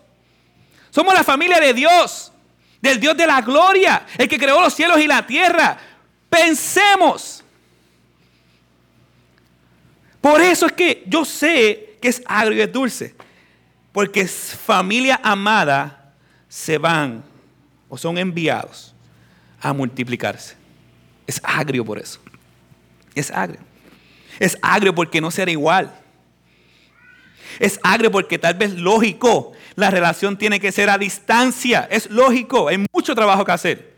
[0.91, 2.33] Somos la familia de Dios,
[2.81, 5.79] del Dios de la gloria, el que creó los cielos y la tierra.
[6.29, 7.45] Pensemos.
[10.21, 13.15] Por eso es que yo sé que es agrio y es dulce.
[13.93, 16.15] Porque familia amada
[16.49, 17.23] se van
[17.89, 18.91] o son enviados
[19.61, 20.57] a multiplicarse.
[21.27, 22.21] Es agrio por eso.
[23.15, 23.61] Es agrio.
[24.39, 25.95] Es agrio porque no será igual.
[27.59, 31.87] Es agrio porque tal vez lógico, la relación tiene que ser a distancia.
[31.91, 33.95] Es lógico, hay mucho trabajo que hacer.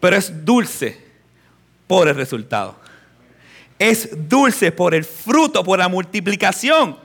[0.00, 1.00] Pero es dulce
[1.86, 2.76] por el resultado.
[3.78, 6.98] Es dulce por el fruto, por la multiplicación.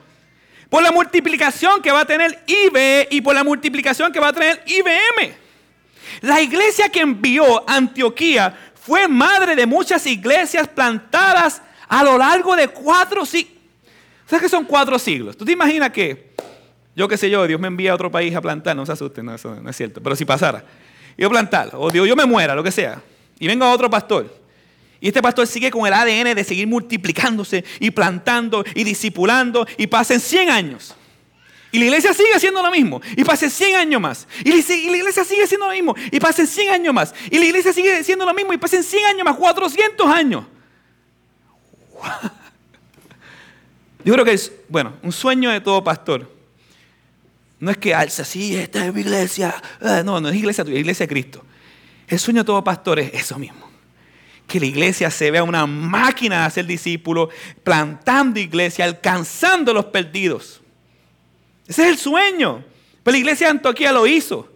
[0.68, 4.32] Por la multiplicación que va a tener IBE y por la multiplicación que va a
[4.32, 5.47] tener IBM.
[6.20, 12.68] La iglesia que envió Antioquía fue madre de muchas iglesias plantadas a lo largo de
[12.68, 13.54] cuatro siglos.
[14.26, 15.36] ¿Sabes qué son cuatro siglos?
[15.36, 16.32] ¿Tú te imaginas que,
[16.94, 18.76] yo qué sé yo, Dios me envía a otro país a plantar?
[18.76, 20.02] No se asusten, no es cierto.
[20.02, 20.64] Pero si pasara,
[21.16, 23.02] yo plantar, o Dios, yo me muera, lo que sea,
[23.38, 24.38] y venga otro pastor,
[25.00, 29.86] y este pastor sigue con el ADN de seguir multiplicándose y plantando y discipulando y
[29.86, 30.94] pasen 100 años.
[31.70, 33.00] Y la iglesia sigue haciendo lo mismo.
[33.16, 34.26] Y pase 100 años más.
[34.44, 35.94] Y la iglesia sigue haciendo lo mismo.
[36.10, 37.14] Y pasen 100 años más.
[37.30, 38.52] Y la iglesia sigue haciendo lo mismo.
[38.52, 39.36] Y pasen 100 años más.
[39.36, 40.44] 400 años.
[44.04, 46.32] Yo creo que es, bueno, un sueño de todo pastor.
[47.60, 49.54] No es que alza así, esta es mi iglesia.
[49.80, 51.44] Ah, no, no es iglesia tuya, es iglesia de Cristo.
[52.06, 53.68] El sueño de todo pastor es eso mismo.
[54.46, 57.28] Que la iglesia se vea una máquina de hacer discípulos,
[57.62, 60.62] plantando iglesia, alcanzando los perdidos.
[61.68, 62.64] Ese es el sueño.
[63.02, 64.48] Pero la iglesia de Antioquía lo hizo,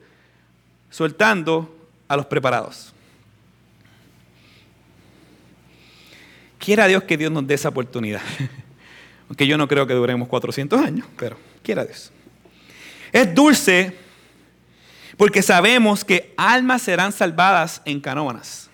[0.91, 1.77] soltando
[2.09, 2.93] a los preparados.
[6.59, 8.23] Quiera Dios que Dios nos dé esa oportunidad.
[9.29, 12.13] Aunque yo no creo que duremos 400 años, pero quiera Dios.
[13.13, 13.97] Es dulce
[15.17, 18.71] porque sabemos que almas serán salvadas en canonas.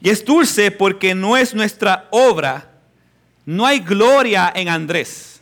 [0.00, 2.70] Y es dulce porque no es nuestra obra.
[3.44, 5.35] No hay gloria en Andrés.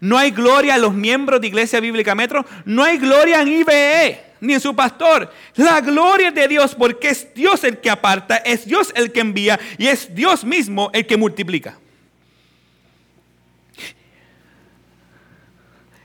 [0.00, 2.44] No hay gloria en los miembros de Iglesia Bíblica Metro.
[2.64, 5.30] No hay gloria en IBE ni en su pastor.
[5.56, 9.20] La gloria es de Dios porque es Dios el que aparta, es Dios el que
[9.20, 11.78] envía y es Dios mismo el que multiplica.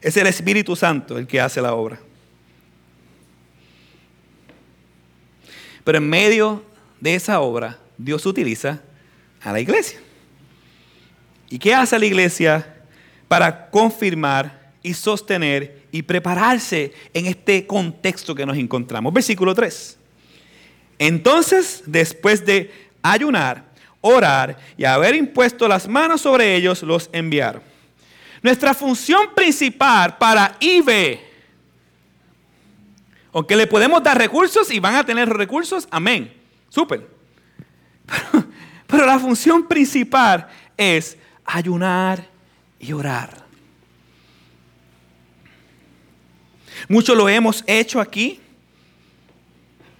[0.01, 1.99] Es el Espíritu Santo el que hace la obra.
[5.83, 6.63] Pero en medio
[6.99, 8.81] de esa obra, Dios utiliza
[9.41, 9.99] a la iglesia.
[11.49, 12.74] ¿Y qué hace la iglesia
[13.27, 19.13] para confirmar y sostener y prepararse en este contexto que nos encontramos?
[19.13, 19.97] Versículo 3.
[20.99, 23.65] Entonces, después de ayunar,
[24.01, 27.61] orar y haber impuesto las manos sobre ellos, los enviaron.
[28.41, 31.19] Nuestra función principal para IB,
[33.33, 36.31] aunque le podemos dar recursos y van a tener recursos, amén,
[36.69, 37.07] súper.
[38.05, 38.45] Pero,
[38.87, 42.34] pero la función principal es ayunar
[42.79, 43.45] y orar.
[46.87, 48.39] Mucho lo hemos hecho aquí,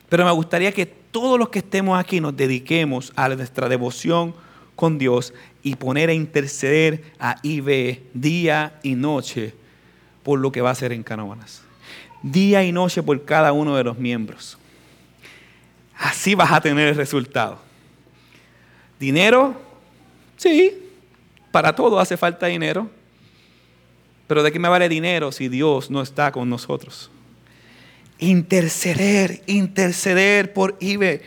[0.09, 4.35] pero me gustaría que todos los que estemos aquí nos dediquemos a nuestra devoción
[4.75, 5.33] con Dios
[5.63, 9.53] y poner a interceder a IB día y noche
[10.23, 11.61] por lo que va a hacer en Canóvanas.
[12.21, 14.57] Día y noche por cada uno de los miembros.
[15.97, 17.59] Así vas a tener el resultado.
[18.99, 19.55] Dinero,
[20.37, 20.84] sí,
[21.55, 22.89] para todo hace falta dinero.
[24.27, 27.09] Pero ¿de qué me vale dinero si Dios no está con nosotros?
[28.19, 31.21] Interceder, interceder por Ibe,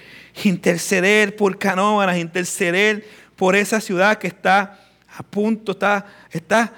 [0.45, 4.79] interceder por Canóvanas, interceder por esa ciudad que está
[5.17, 6.75] a punto, está, está.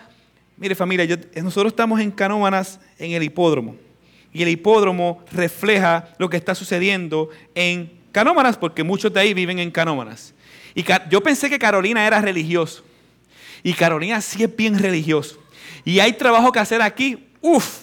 [0.56, 3.74] Mire familia, nosotros estamos en Canóvanas en el hipódromo.
[4.32, 9.58] Y el hipódromo refleja lo que está sucediendo en Canómanas, porque muchos de ahí viven
[9.58, 10.34] en Canómanas.
[10.72, 12.84] Y yo pensé que Carolina era religioso.
[13.62, 15.38] Y Carolina sí es bien religioso.
[15.84, 17.28] Y hay trabajo que hacer aquí.
[17.40, 17.80] Uf,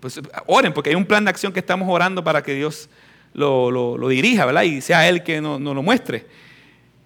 [0.00, 2.88] pues oren, porque hay un plan de acción que estamos orando para que Dios
[3.32, 4.62] lo, dirija, ¿verdad?
[4.62, 6.26] Y sea Él que nos lo muestre.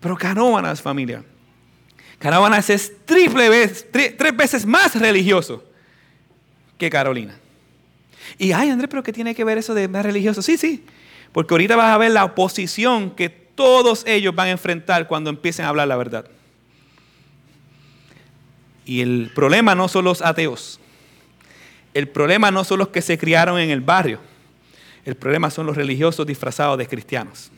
[0.00, 1.24] Pero Canóbanas, familia.
[2.18, 5.64] Canóbanas es triple vez, tres veces más religioso
[6.78, 7.38] que Carolina.
[8.38, 10.42] Y, ay, Andrés, pero ¿qué tiene que ver eso de más religioso?
[10.42, 10.84] Sí, sí.
[11.32, 15.64] Porque ahorita vas a ver la oposición que todos ellos van a enfrentar cuando empiecen
[15.64, 16.26] a hablar la verdad.
[18.84, 20.80] Y el problema no son los ateos.
[21.94, 24.20] El problema no son los que se criaron en el barrio.
[25.04, 27.50] El problema son los religiosos disfrazados de cristianos.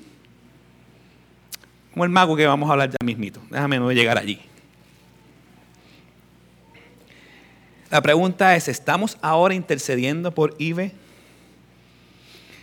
[1.92, 3.40] Como el mago que vamos a hablar ya mismito.
[3.50, 4.40] Déjame no llegar allí.
[7.90, 10.92] La pregunta es, ¿estamos ahora intercediendo por IBE?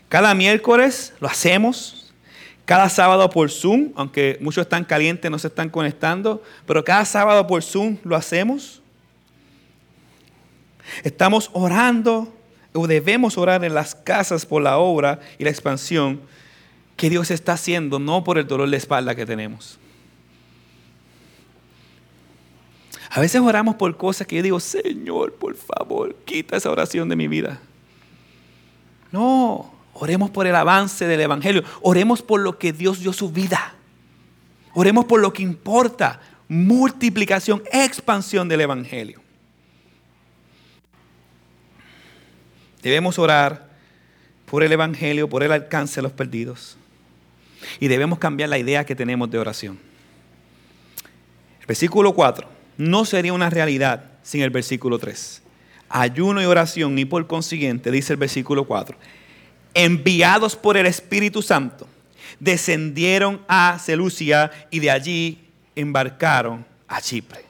[0.07, 1.98] Cada miércoles lo hacemos,
[2.69, 7.47] cada sábado por Zoom, aunque muchos están calientes, no se están conectando, pero cada sábado
[7.47, 8.84] por Zoom lo hacemos.
[11.03, 12.32] Estamos orando
[12.73, 16.21] o debemos orar en las casas por la obra y la expansión
[16.95, 19.79] que Dios está haciendo, no por el dolor de espalda que tenemos.
[23.10, 27.15] A veces oramos por cosas que yo digo, Señor, por favor, quita esa oración de
[27.15, 27.60] mi vida.
[29.12, 31.63] No, Oremos por el avance del Evangelio.
[31.81, 33.75] Oremos por lo que Dios dio su vida.
[34.73, 36.21] Oremos por lo que importa.
[36.47, 39.21] Multiplicación, expansión del Evangelio.
[42.81, 43.69] Debemos orar
[44.45, 46.77] por el Evangelio, por el alcance de los perdidos.
[47.79, 49.77] Y debemos cambiar la idea que tenemos de oración.
[51.59, 55.43] El versículo 4 no sería una realidad sin el versículo 3.
[55.89, 58.97] Ayuno y oración y por consiguiente, dice el versículo 4,
[59.83, 61.87] enviados por el Espíritu Santo,
[62.37, 65.39] descendieron a Seleucia y de allí
[65.73, 67.45] embarcaron a Chipre.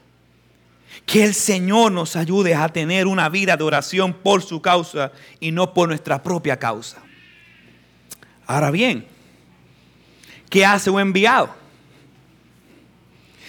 [1.08, 5.52] Que el Señor nos ayude a tener una vida de oración por su causa y
[5.52, 7.02] no por nuestra propia causa.
[8.46, 9.08] Ahora bien,
[10.52, 11.50] ¿qué hace un enviado?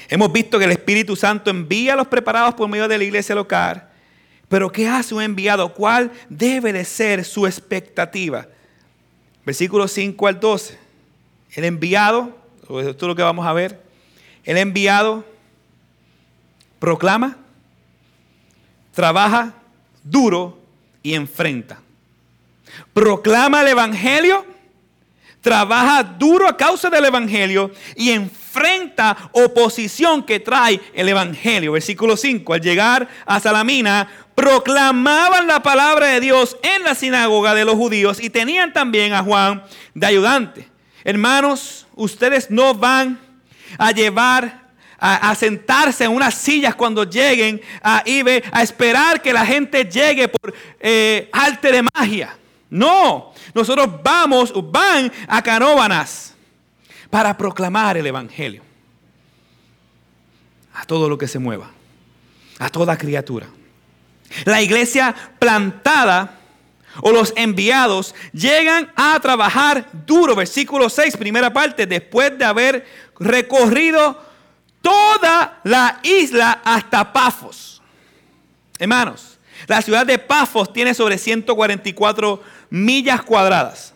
[0.08, 3.34] Hemos visto que el Espíritu Santo envía a los preparados por medio de la iglesia
[3.34, 3.90] local,
[4.48, 5.74] pero ¿qué hace un enviado?
[5.74, 8.48] ¿Cuál debe de ser su expectativa?
[9.44, 10.78] Versículo 5 al 12.
[11.52, 13.82] El enviado, esto es lo que vamos a ver,
[14.44, 15.24] el enviado
[16.78, 17.36] proclama,
[18.92, 19.54] trabaja
[20.02, 20.58] duro
[21.02, 21.80] y enfrenta.
[22.92, 24.46] Proclama el Evangelio,
[25.40, 31.72] trabaja duro a causa del Evangelio y enfrenta oposición que trae el Evangelio.
[31.72, 37.64] Versículo 5, al llegar a Salamina, proclamaban la palabra de Dios en la sinagoga de
[37.64, 39.62] los judíos y tenían también a Juan
[39.94, 40.68] de ayudante.
[41.04, 43.18] Hermanos, ustedes no van
[43.78, 44.60] a llevar
[45.02, 50.28] a, sentarse en unas sillas cuando lleguen a Ibe, a esperar que la gente llegue
[50.28, 52.36] por eh, arte de magia.
[52.70, 56.34] No, nosotros vamos, van a Canóbanas
[57.10, 58.62] para proclamar el Evangelio
[60.72, 61.70] a todo lo que se mueva,
[62.58, 63.48] a toda criatura
[64.44, 66.38] La iglesia plantada
[67.02, 72.86] o los enviados llegan a trabajar duro, versículo 6, primera parte, después de haber
[73.18, 74.20] recorrido
[74.82, 77.82] toda la isla hasta Pafos.
[78.78, 83.92] Hermanos, la ciudad de Pafos tiene sobre 144 millas cuadradas.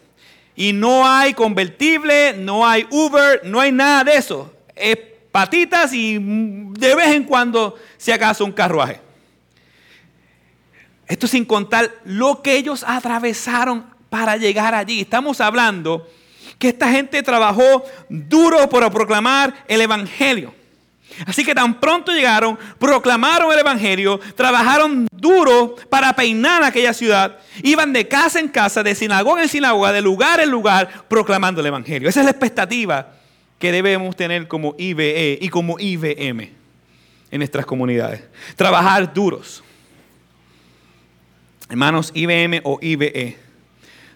[0.57, 4.53] Y no hay convertible, no hay Uber, no hay nada de eso.
[4.77, 4.99] Es
[5.33, 9.01] patitas y de vez en cuando, si acaso, un carruaje.
[11.07, 15.01] Esto sin contar lo que ellos atravesaron para llegar allí.
[15.01, 16.09] Estamos hablando
[16.59, 20.55] que esta gente trabajó duro para proclamar el Evangelio.
[21.27, 27.93] Así que tan pronto llegaron, proclamaron el Evangelio, trabajaron duro para peinar aquella ciudad, iban
[27.93, 32.09] de casa en casa, de sinagoga en sinagoga, de lugar en lugar, proclamando el Evangelio.
[32.09, 33.13] Esa es la expectativa
[33.59, 36.51] que debemos tener como IBE y como IBM
[37.31, 38.23] en nuestras comunidades.
[38.57, 39.63] Trabajar duros.
[41.69, 43.39] Hermanos, IBM o IBE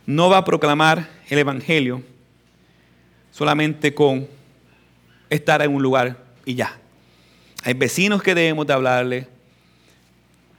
[0.06, 2.02] no va a proclamar el Evangelio
[3.32, 4.26] solamente con
[5.30, 6.78] estar en un lugar y ya.
[7.64, 9.28] Hay vecinos que debemos de hablarle.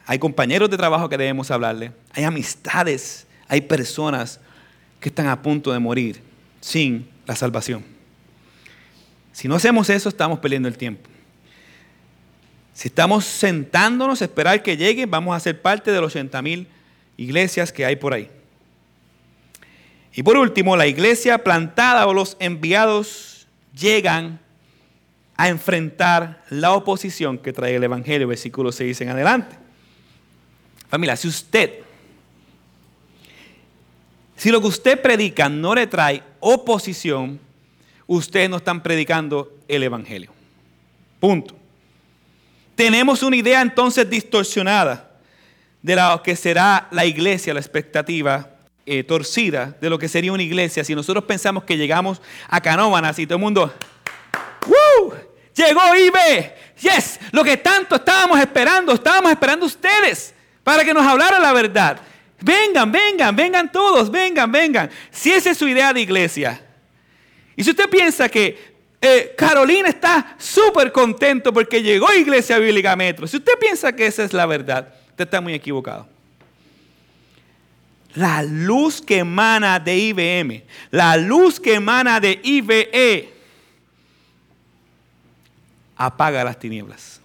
[0.06, 1.92] Hay compañeros de trabajo que debemos hablarle.
[2.14, 3.28] Hay amistades.
[3.48, 4.40] Hay personas
[5.00, 6.22] que están a punto de morir
[6.62, 7.84] sin la salvación.
[9.32, 11.10] Si no hacemos eso, estamos perdiendo el tiempo.
[12.74, 16.68] Si estamos sentándonos a esperar que lleguen, vamos a ser parte de los 80 mil
[17.18, 18.30] iglesias que hay por ahí.
[20.14, 24.40] Y por último, la iglesia plantada o los enviados llegan
[25.40, 29.56] a enfrentar la oposición que trae el Evangelio, versículo 6 en adelante.
[30.90, 31.76] Familia, si usted,
[34.36, 37.40] si lo que usted predica no le trae oposición,
[38.06, 40.30] ustedes no están predicando el Evangelio.
[41.22, 41.56] Punto.
[42.76, 45.10] Tenemos una idea entonces distorsionada
[45.82, 50.44] de lo que será la iglesia, la expectativa eh, torcida de lo que sería una
[50.44, 50.84] iglesia.
[50.84, 53.74] Si nosotros pensamos que llegamos a Canómanas y todo el mundo.
[55.60, 56.56] Llegó IBE.
[56.80, 60.34] Yes, lo que tanto estábamos esperando, estábamos esperando ustedes
[60.64, 62.00] para que nos hablara la verdad.
[62.40, 64.90] Vengan, vengan, vengan todos, vengan, vengan.
[65.12, 66.62] Si esa es su idea de iglesia.
[67.58, 72.96] Y si usted piensa que eh, Carolina está súper contento porque llegó a Iglesia Bíblica
[72.96, 76.08] Metro, si usted piensa que esa es la verdad, usted está muy equivocado.
[78.14, 83.39] La luz que emana de IBM, la luz que emana de IBE,
[86.00, 87.20] apaga las tinieblas.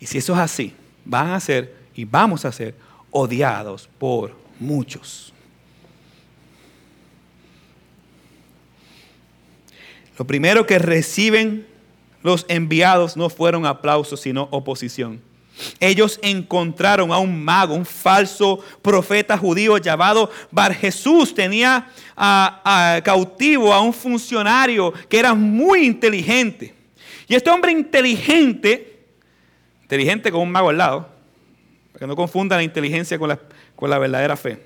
[0.00, 0.72] Y si eso es así,
[1.04, 2.76] van a ser y vamos a ser
[3.10, 5.34] odiados por muchos.
[10.16, 11.66] Lo primero que reciben
[12.22, 15.20] los enviados no fueron aplausos, sino oposición.
[15.80, 21.34] Ellos encontraron a un mago, un falso profeta judío llamado Bar Jesús.
[21.34, 26.77] Tenía a, cautivo a un funcionario que era muy inteligente.
[27.28, 28.98] Y este hombre inteligente,
[29.82, 31.08] inteligente con un mago al lado,
[31.92, 33.38] para que no confunda la inteligencia con la,
[33.76, 34.62] con la verdadera fe.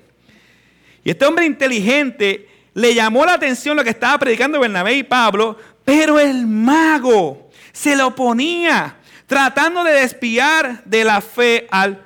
[1.03, 5.57] Y este hombre inteligente le llamó la atención lo que estaba predicando Bernabé y Pablo,
[5.83, 8.95] pero el mago se lo oponía,
[9.27, 12.01] tratando de despiar de la fe al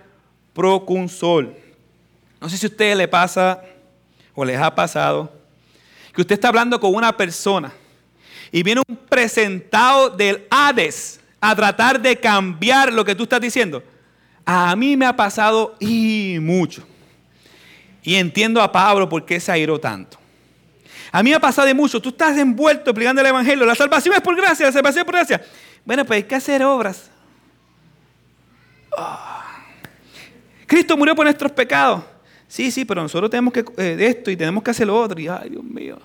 [0.54, 1.56] proconsol.
[2.42, 3.62] No sé si a usted le pasa
[4.34, 5.32] o les ha pasado
[6.14, 7.72] que usted está hablando con una persona
[8.52, 13.84] y viene un presentado del Hades a tratar de cambiar lo que tú estás diciendo.
[14.46, 16.86] A mí me ha pasado y mucho.
[18.02, 20.18] Y entiendo a Pablo por qué se airó tanto.
[21.12, 22.02] A mí me ha pasado de mucho.
[22.02, 23.66] Tú estás envuelto explicando el Evangelio.
[23.66, 25.42] La salvación es por gracia, la salvación es por gracia.
[25.86, 27.10] Bueno, pues hay que hacer obras.
[28.98, 29.34] Ah.
[30.66, 32.04] Cristo murió por nuestros pecados.
[32.48, 35.20] Sí, sí, pero nosotros tenemos que eh, esto y tenemos que hacer lo otro.
[35.20, 36.00] Y ay, Dios mío.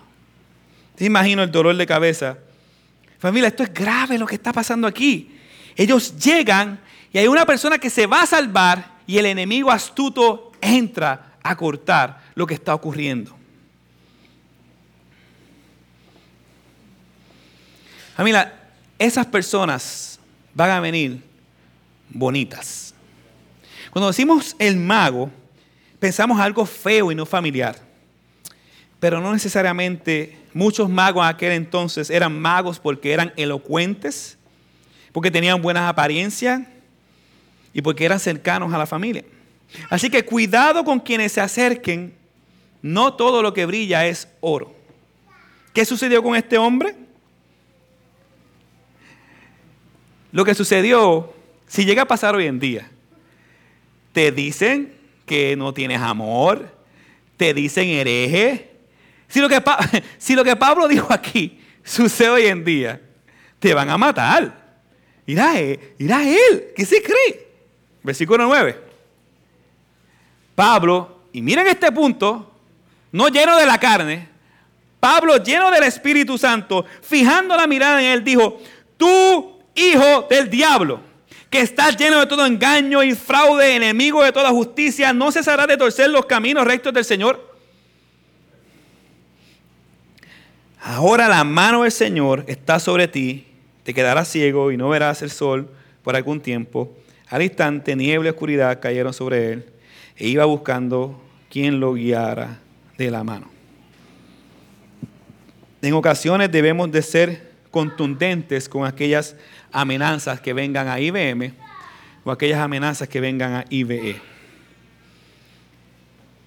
[0.95, 2.38] Te imagino el dolor de cabeza.
[3.18, 5.36] Familia, esto es grave lo que está pasando aquí.
[5.76, 6.80] Ellos llegan
[7.12, 11.57] y hay una persona que se va a salvar y el enemigo astuto entra a
[11.57, 13.36] cortar lo que está ocurriendo.
[18.16, 18.53] Familia,
[18.99, 20.18] esas personas
[20.55, 21.22] van a venir
[22.11, 22.95] bonitas.
[23.90, 25.30] Cuando decimos el mago,
[25.99, 27.91] pensamos algo feo y no familiar.
[29.03, 34.36] Pero no necesariamente Muchos magos en aquel entonces eran magos porque eran elocuentes,
[35.12, 36.61] porque tenían buenas apariencias
[37.72, 39.24] y porque eran cercanos a la familia.
[39.88, 42.14] Así que cuidado con quienes se acerquen.
[42.82, 44.74] No todo lo que brilla es oro.
[45.72, 46.96] ¿Qué sucedió con este hombre?
[50.32, 51.32] Lo que sucedió,
[51.66, 52.90] si llega a pasar hoy en día,
[54.12, 54.92] te dicen
[55.24, 56.76] que no tienes amor,
[57.38, 58.71] te dicen hereje.
[60.18, 63.01] Si lo que, Pablo dijo aquí sucede hoy en día,
[63.59, 64.61] te van a matar.
[65.26, 65.55] Irá,
[65.99, 67.49] irá él, ¿qué se cree?
[68.03, 68.78] Versículo 9.
[70.55, 72.53] Pablo, y miren este punto,
[73.12, 74.28] no lleno de la carne,
[75.01, 78.61] Pablo lleno del Espíritu Santo, fijando la mirada en él, dijo,
[78.97, 81.01] tú hijo del diablo,
[81.49, 85.76] que estás lleno de todo engaño y fraude, enemigo de toda justicia, no cesará de
[85.76, 87.51] torcer los caminos rectos del Señor.
[90.85, 93.47] Ahora la mano del Señor está sobre ti,
[93.85, 95.70] te quedarás ciego y no verás el sol
[96.03, 96.93] por algún tiempo.
[97.28, 99.66] Al instante, niebla y oscuridad cayeron sobre él
[100.16, 102.59] e iba buscando quien lo guiara
[102.99, 103.49] de la mano.
[105.83, 109.37] En ocasiones debemos de ser contundentes con aquellas
[109.70, 111.55] amenazas que vengan a IBM
[112.24, 114.20] o aquellas amenazas que vengan a IBE.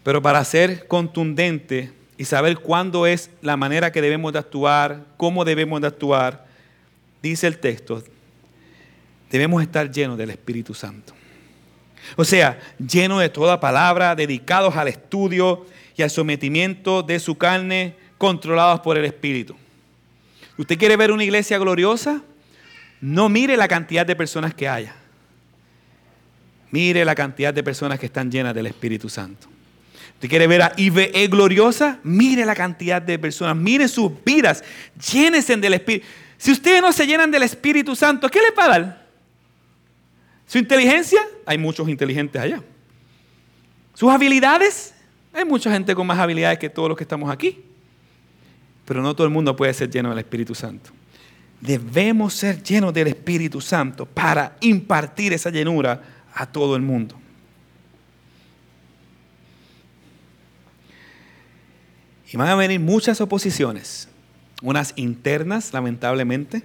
[0.03, 5.43] Pero para ser contundente y saber cuándo es la manera que debemos de actuar, cómo
[5.43, 6.45] debemos de actuar,
[7.21, 8.03] dice el texto,
[9.29, 11.13] debemos estar llenos del Espíritu Santo.
[12.15, 15.65] O sea, llenos de toda palabra, dedicados al estudio
[15.97, 19.55] y al sometimiento de su carne, controlados por el Espíritu.
[20.57, 22.21] ¿Usted quiere ver una iglesia gloriosa?
[23.01, 24.95] No mire la cantidad de personas que haya.
[26.71, 29.47] Mire la cantidad de personas que están llenas del Espíritu Santo.
[30.15, 31.99] ¿Usted quiere ver a IBE gloriosa?
[32.03, 33.55] Mire la cantidad de personas.
[33.55, 34.63] Mire sus vidas.
[35.11, 36.05] Llénense del Espíritu.
[36.37, 39.05] Si ustedes no se llenan del Espíritu Santo, ¿qué le va a dar?
[40.47, 41.21] ¿Su inteligencia?
[41.45, 42.61] Hay muchos inteligentes allá.
[43.93, 44.93] ¿Sus habilidades?
[45.33, 47.63] Hay mucha gente con más habilidades que todos los que estamos aquí.
[48.85, 50.91] Pero no todo el mundo puede ser lleno del Espíritu Santo.
[51.59, 56.01] Debemos ser llenos del Espíritu Santo para impartir esa llenura
[56.33, 57.19] a todo el mundo.
[62.35, 64.09] Y van a venir muchas oposiciones,
[64.61, 66.63] unas internas, lamentablemente,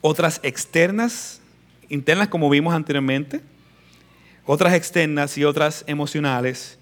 [0.00, 1.40] otras externas,
[1.88, 3.40] internas como vimos anteriormente,
[4.46, 6.78] otras externas y otras emocionales,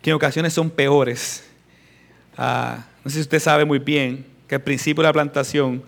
[0.00, 1.42] que en ocasiones son peores.
[2.36, 5.82] Ah, no sé si usted sabe muy bien que al principio de la plantación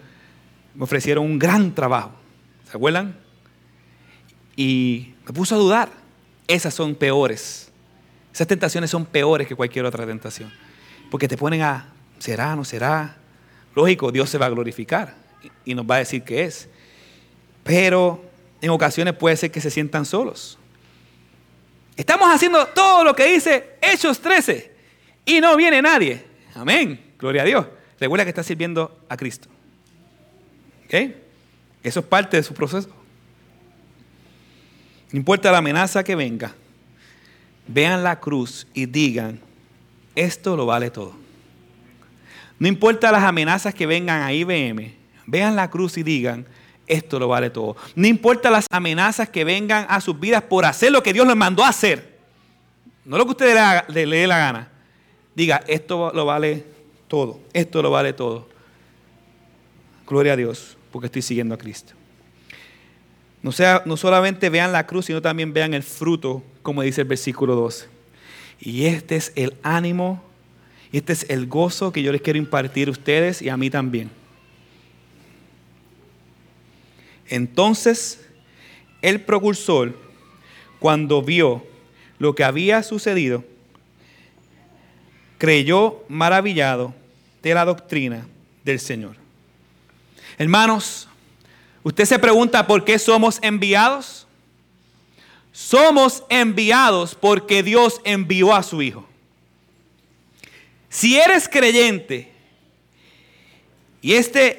[0.75, 2.11] me ofrecieron un gran trabajo.
[2.69, 3.17] ¿Se acuerdan?
[4.57, 5.91] Y me puso a dudar.
[6.49, 7.71] Esas son peores.
[8.35, 10.51] Esas tentaciones son peores que cualquier otra tentación.
[11.13, 13.15] Porque te ponen a, ¿será, no será?
[13.75, 15.15] Lógico, Dios se va a glorificar
[15.63, 16.71] y nos va a decir que es.
[17.63, 18.25] Pero
[18.63, 20.59] en ocasiones puede ser que se sientan solos.
[21.99, 24.73] Estamos haciendo todo lo que dice Hechos 13
[25.27, 26.25] y no viene nadie.
[26.55, 27.13] Amén.
[27.19, 27.67] Gloria a Dios.
[28.01, 29.51] Recuerda que está sirviendo a Cristo.
[30.87, 30.95] ¿Ok?
[31.83, 32.89] Eso es parte de su proceso.
[35.11, 36.55] No importa la amenaza que venga,
[37.69, 39.52] vean la cruz y digan,
[40.15, 41.15] esto lo vale todo.
[42.59, 44.95] No importa las amenazas que vengan a IBM,
[45.27, 46.47] vean la cruz y digan,
[46.87, 47.77] esto lo vale todo.
[47.95, 51.37] No importa las amenazas que vengan a sus vidas por hacer lo que Dios les
[51.37, 52.19] mandó a hacer.
[53.05, 54.69] No lo que usted le, dé la gana.
[55.35, 56.65] Diga, esto lo vale
[57.09, 57.41] todo.
[57.53, 58.49] Esto lo vale todo.
[60.07, 61.95] Gloria a Dios, porque estoy siguiendo a Cristo.
[63.43, 67.09] No, sea, no solamente vean la cruz, sino también vean el fruto, como dice el
[67.09, 67.89] versículo 12.
[68.65, 70.23] Y este es el ánimo,
[70.93, 74.09] este es el gozo que yo les quiero impartir a ustedes y a mí también.
[77.29, 78.25] Entonces,
[79.01, 79.99] el procursor,
[80.79, 81.67] cuando vio
[82.21, 83.43] lo que había sucedido,
[85.39, 86.95] creyó maravillado
[87.43, 88.29] de la doctrina
[88.63, 89.17] del Señor.
[90.39, 91.09] Hermanos,
[91.83, 94.29] usted se pregunta por qué somos enviados.
[95.53, 99.07] Somos enviados porque Dios envió a su Hijo.
[100.89, 102.33] Si eres creyente
[104.01, 104.59] y este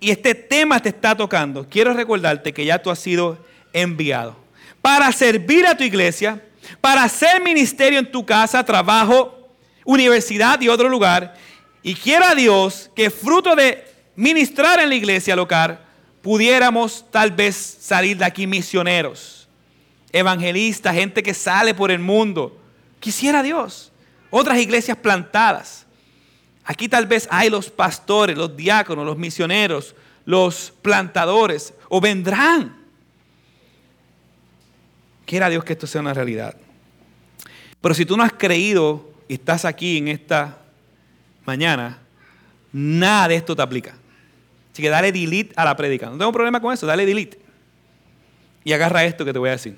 [0.00, 3.38] y este tema te está tocando, quiero recordarte que ya tú has sido
[3.72, 4.36] enviado
[4.82, 6.42] para servir a tu iglesia,
[6.80, 9.48] para hacer ministerio en tu casa, trabajo,
[9.84, 11.34] universidad y otro lugar.
[11.84, 13.84] Y quiera Dios que fruto de
[14.16, 15.80] ministrar en la iglesia local,
[16.20, 19.41] pudiéramos tal vez salir de aquí misioneros,
[20.12, 22.58] evangelistas, gente que sale por el mundo.
[23.00, 23.92] Quisiera Dios.
[24.30, 25.86] Otras iglesias plantadas.
[26.64, 29.94] Aquí tal vez hay los pastores, los diáconos, los misioneros,
[30.24, 32.76] los plantadores, o vendrán.
[35.26, 36.56] Quiera Dios que esto sea una realidad.
[37.80, 40.58] Pero si tú no has creído y estás aquí en esta
[41.44, 41.98] mañana,
[42.72, 43.94] nada de esto te aplica.
[44.72, 46.06] Así que dale delete a la predica.
[46.06, 47.40] No tengo problema con eso, dale delete.
[48.64, 49.76] Y agarra esto que te voy a decir.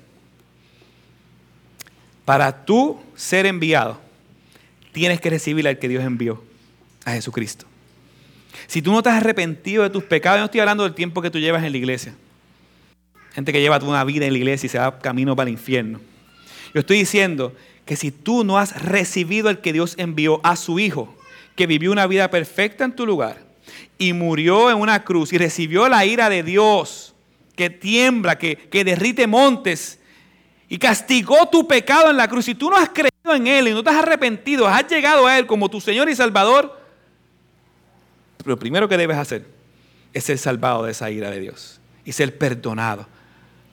[2.25, 3.99] Para tú ser enviado,
[4.91, 6.43] tienes que recibir al que Dios envió,
[7.05, 7.67] a Jesucristo.
[8.67, 11.37] Si tú no has arrepentido de tus pecados, no estoy hablando del tiempo que tú
[11.37, 12.15] llevas en la iglesia.
[13.33, 15.53] Gente que lleva toda una vida en la iglesia y se va camino para el
[15.53, 15.99] infierno.
[16.73, 17.53] Yo estoy diciendo
[17.85, 21.15] que si tú no has recibido al que Dios envió a su Hijo,
[21.55, 23.43] que vivió una vida perfecta en tu lugar
[23.97, 27.13] y murió en una cruz y recibió la ira de Dios,
[27.55, 29.99] que tiembla, que, que derrite montes
[30.67, 32.45] y castigó tu pecado en la cruz.
[32.45, 35.37] Si tú no has creído en Él y no te has arrepentido, has llegado a
[35.37, 36.79] Él como tu Señor y Salvador,
[38.43, 39.45] lo primero que debes hacer
[40.13, 43.07] es ser salvado de esa ira de Dios y ser perdonado.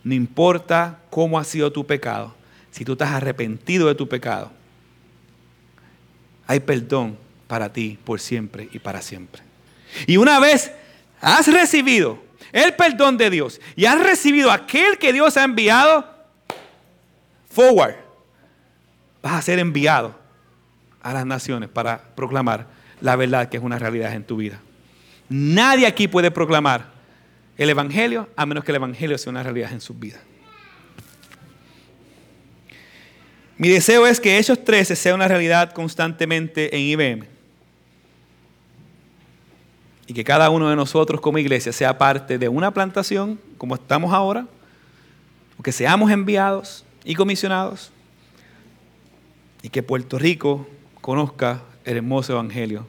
[0.03, 2.34] No importa cómo ha sido tu pecado,
[2.70, 4.51] si tú te has arrepentido de tu pecado,
[6.47, 7.16] hay perdón
[7.47, 9.43] para ti por siempre y para siempre.
[10.07, 10.72] Y una vez
[11.20, 12.18] has recibido
[12.51, 16.12] el perdón de Dios y has recibido aquel que Dios ha enviado,
[17.53, 17.96] forward,
[19.22, 20.14] vas a ser enviado
[21.03, 22.66] a las naciones para proclamar
[23.00, 24.61] la verdad que es una realidad en tu vida.
[25.28, 26.92] Nadie aquí puede proclamar
[27.57, 30.20] el Evangelio a menos que el Evangelio sea una realidad en sus vidas.
[33.57, 37.26] Mi deseo es que Hechos 13 sea una realidad constantemente en IBM.
[40.07, 44.12] Y que cada uno de nosotros como iglesia sea parte de una plantación, como estamos
[44.12, 44.46] ahora,
[45.59, 47.90] o que seamos enviados y comisionados,
[49.62, 50.66] y que Puerto Rico
[51.00, 52.86] conozca el hermoso Evangelio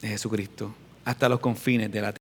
[0.00, 0.74] de Jesucristo
[1.04, 2.19] hasta los confines de la tierra.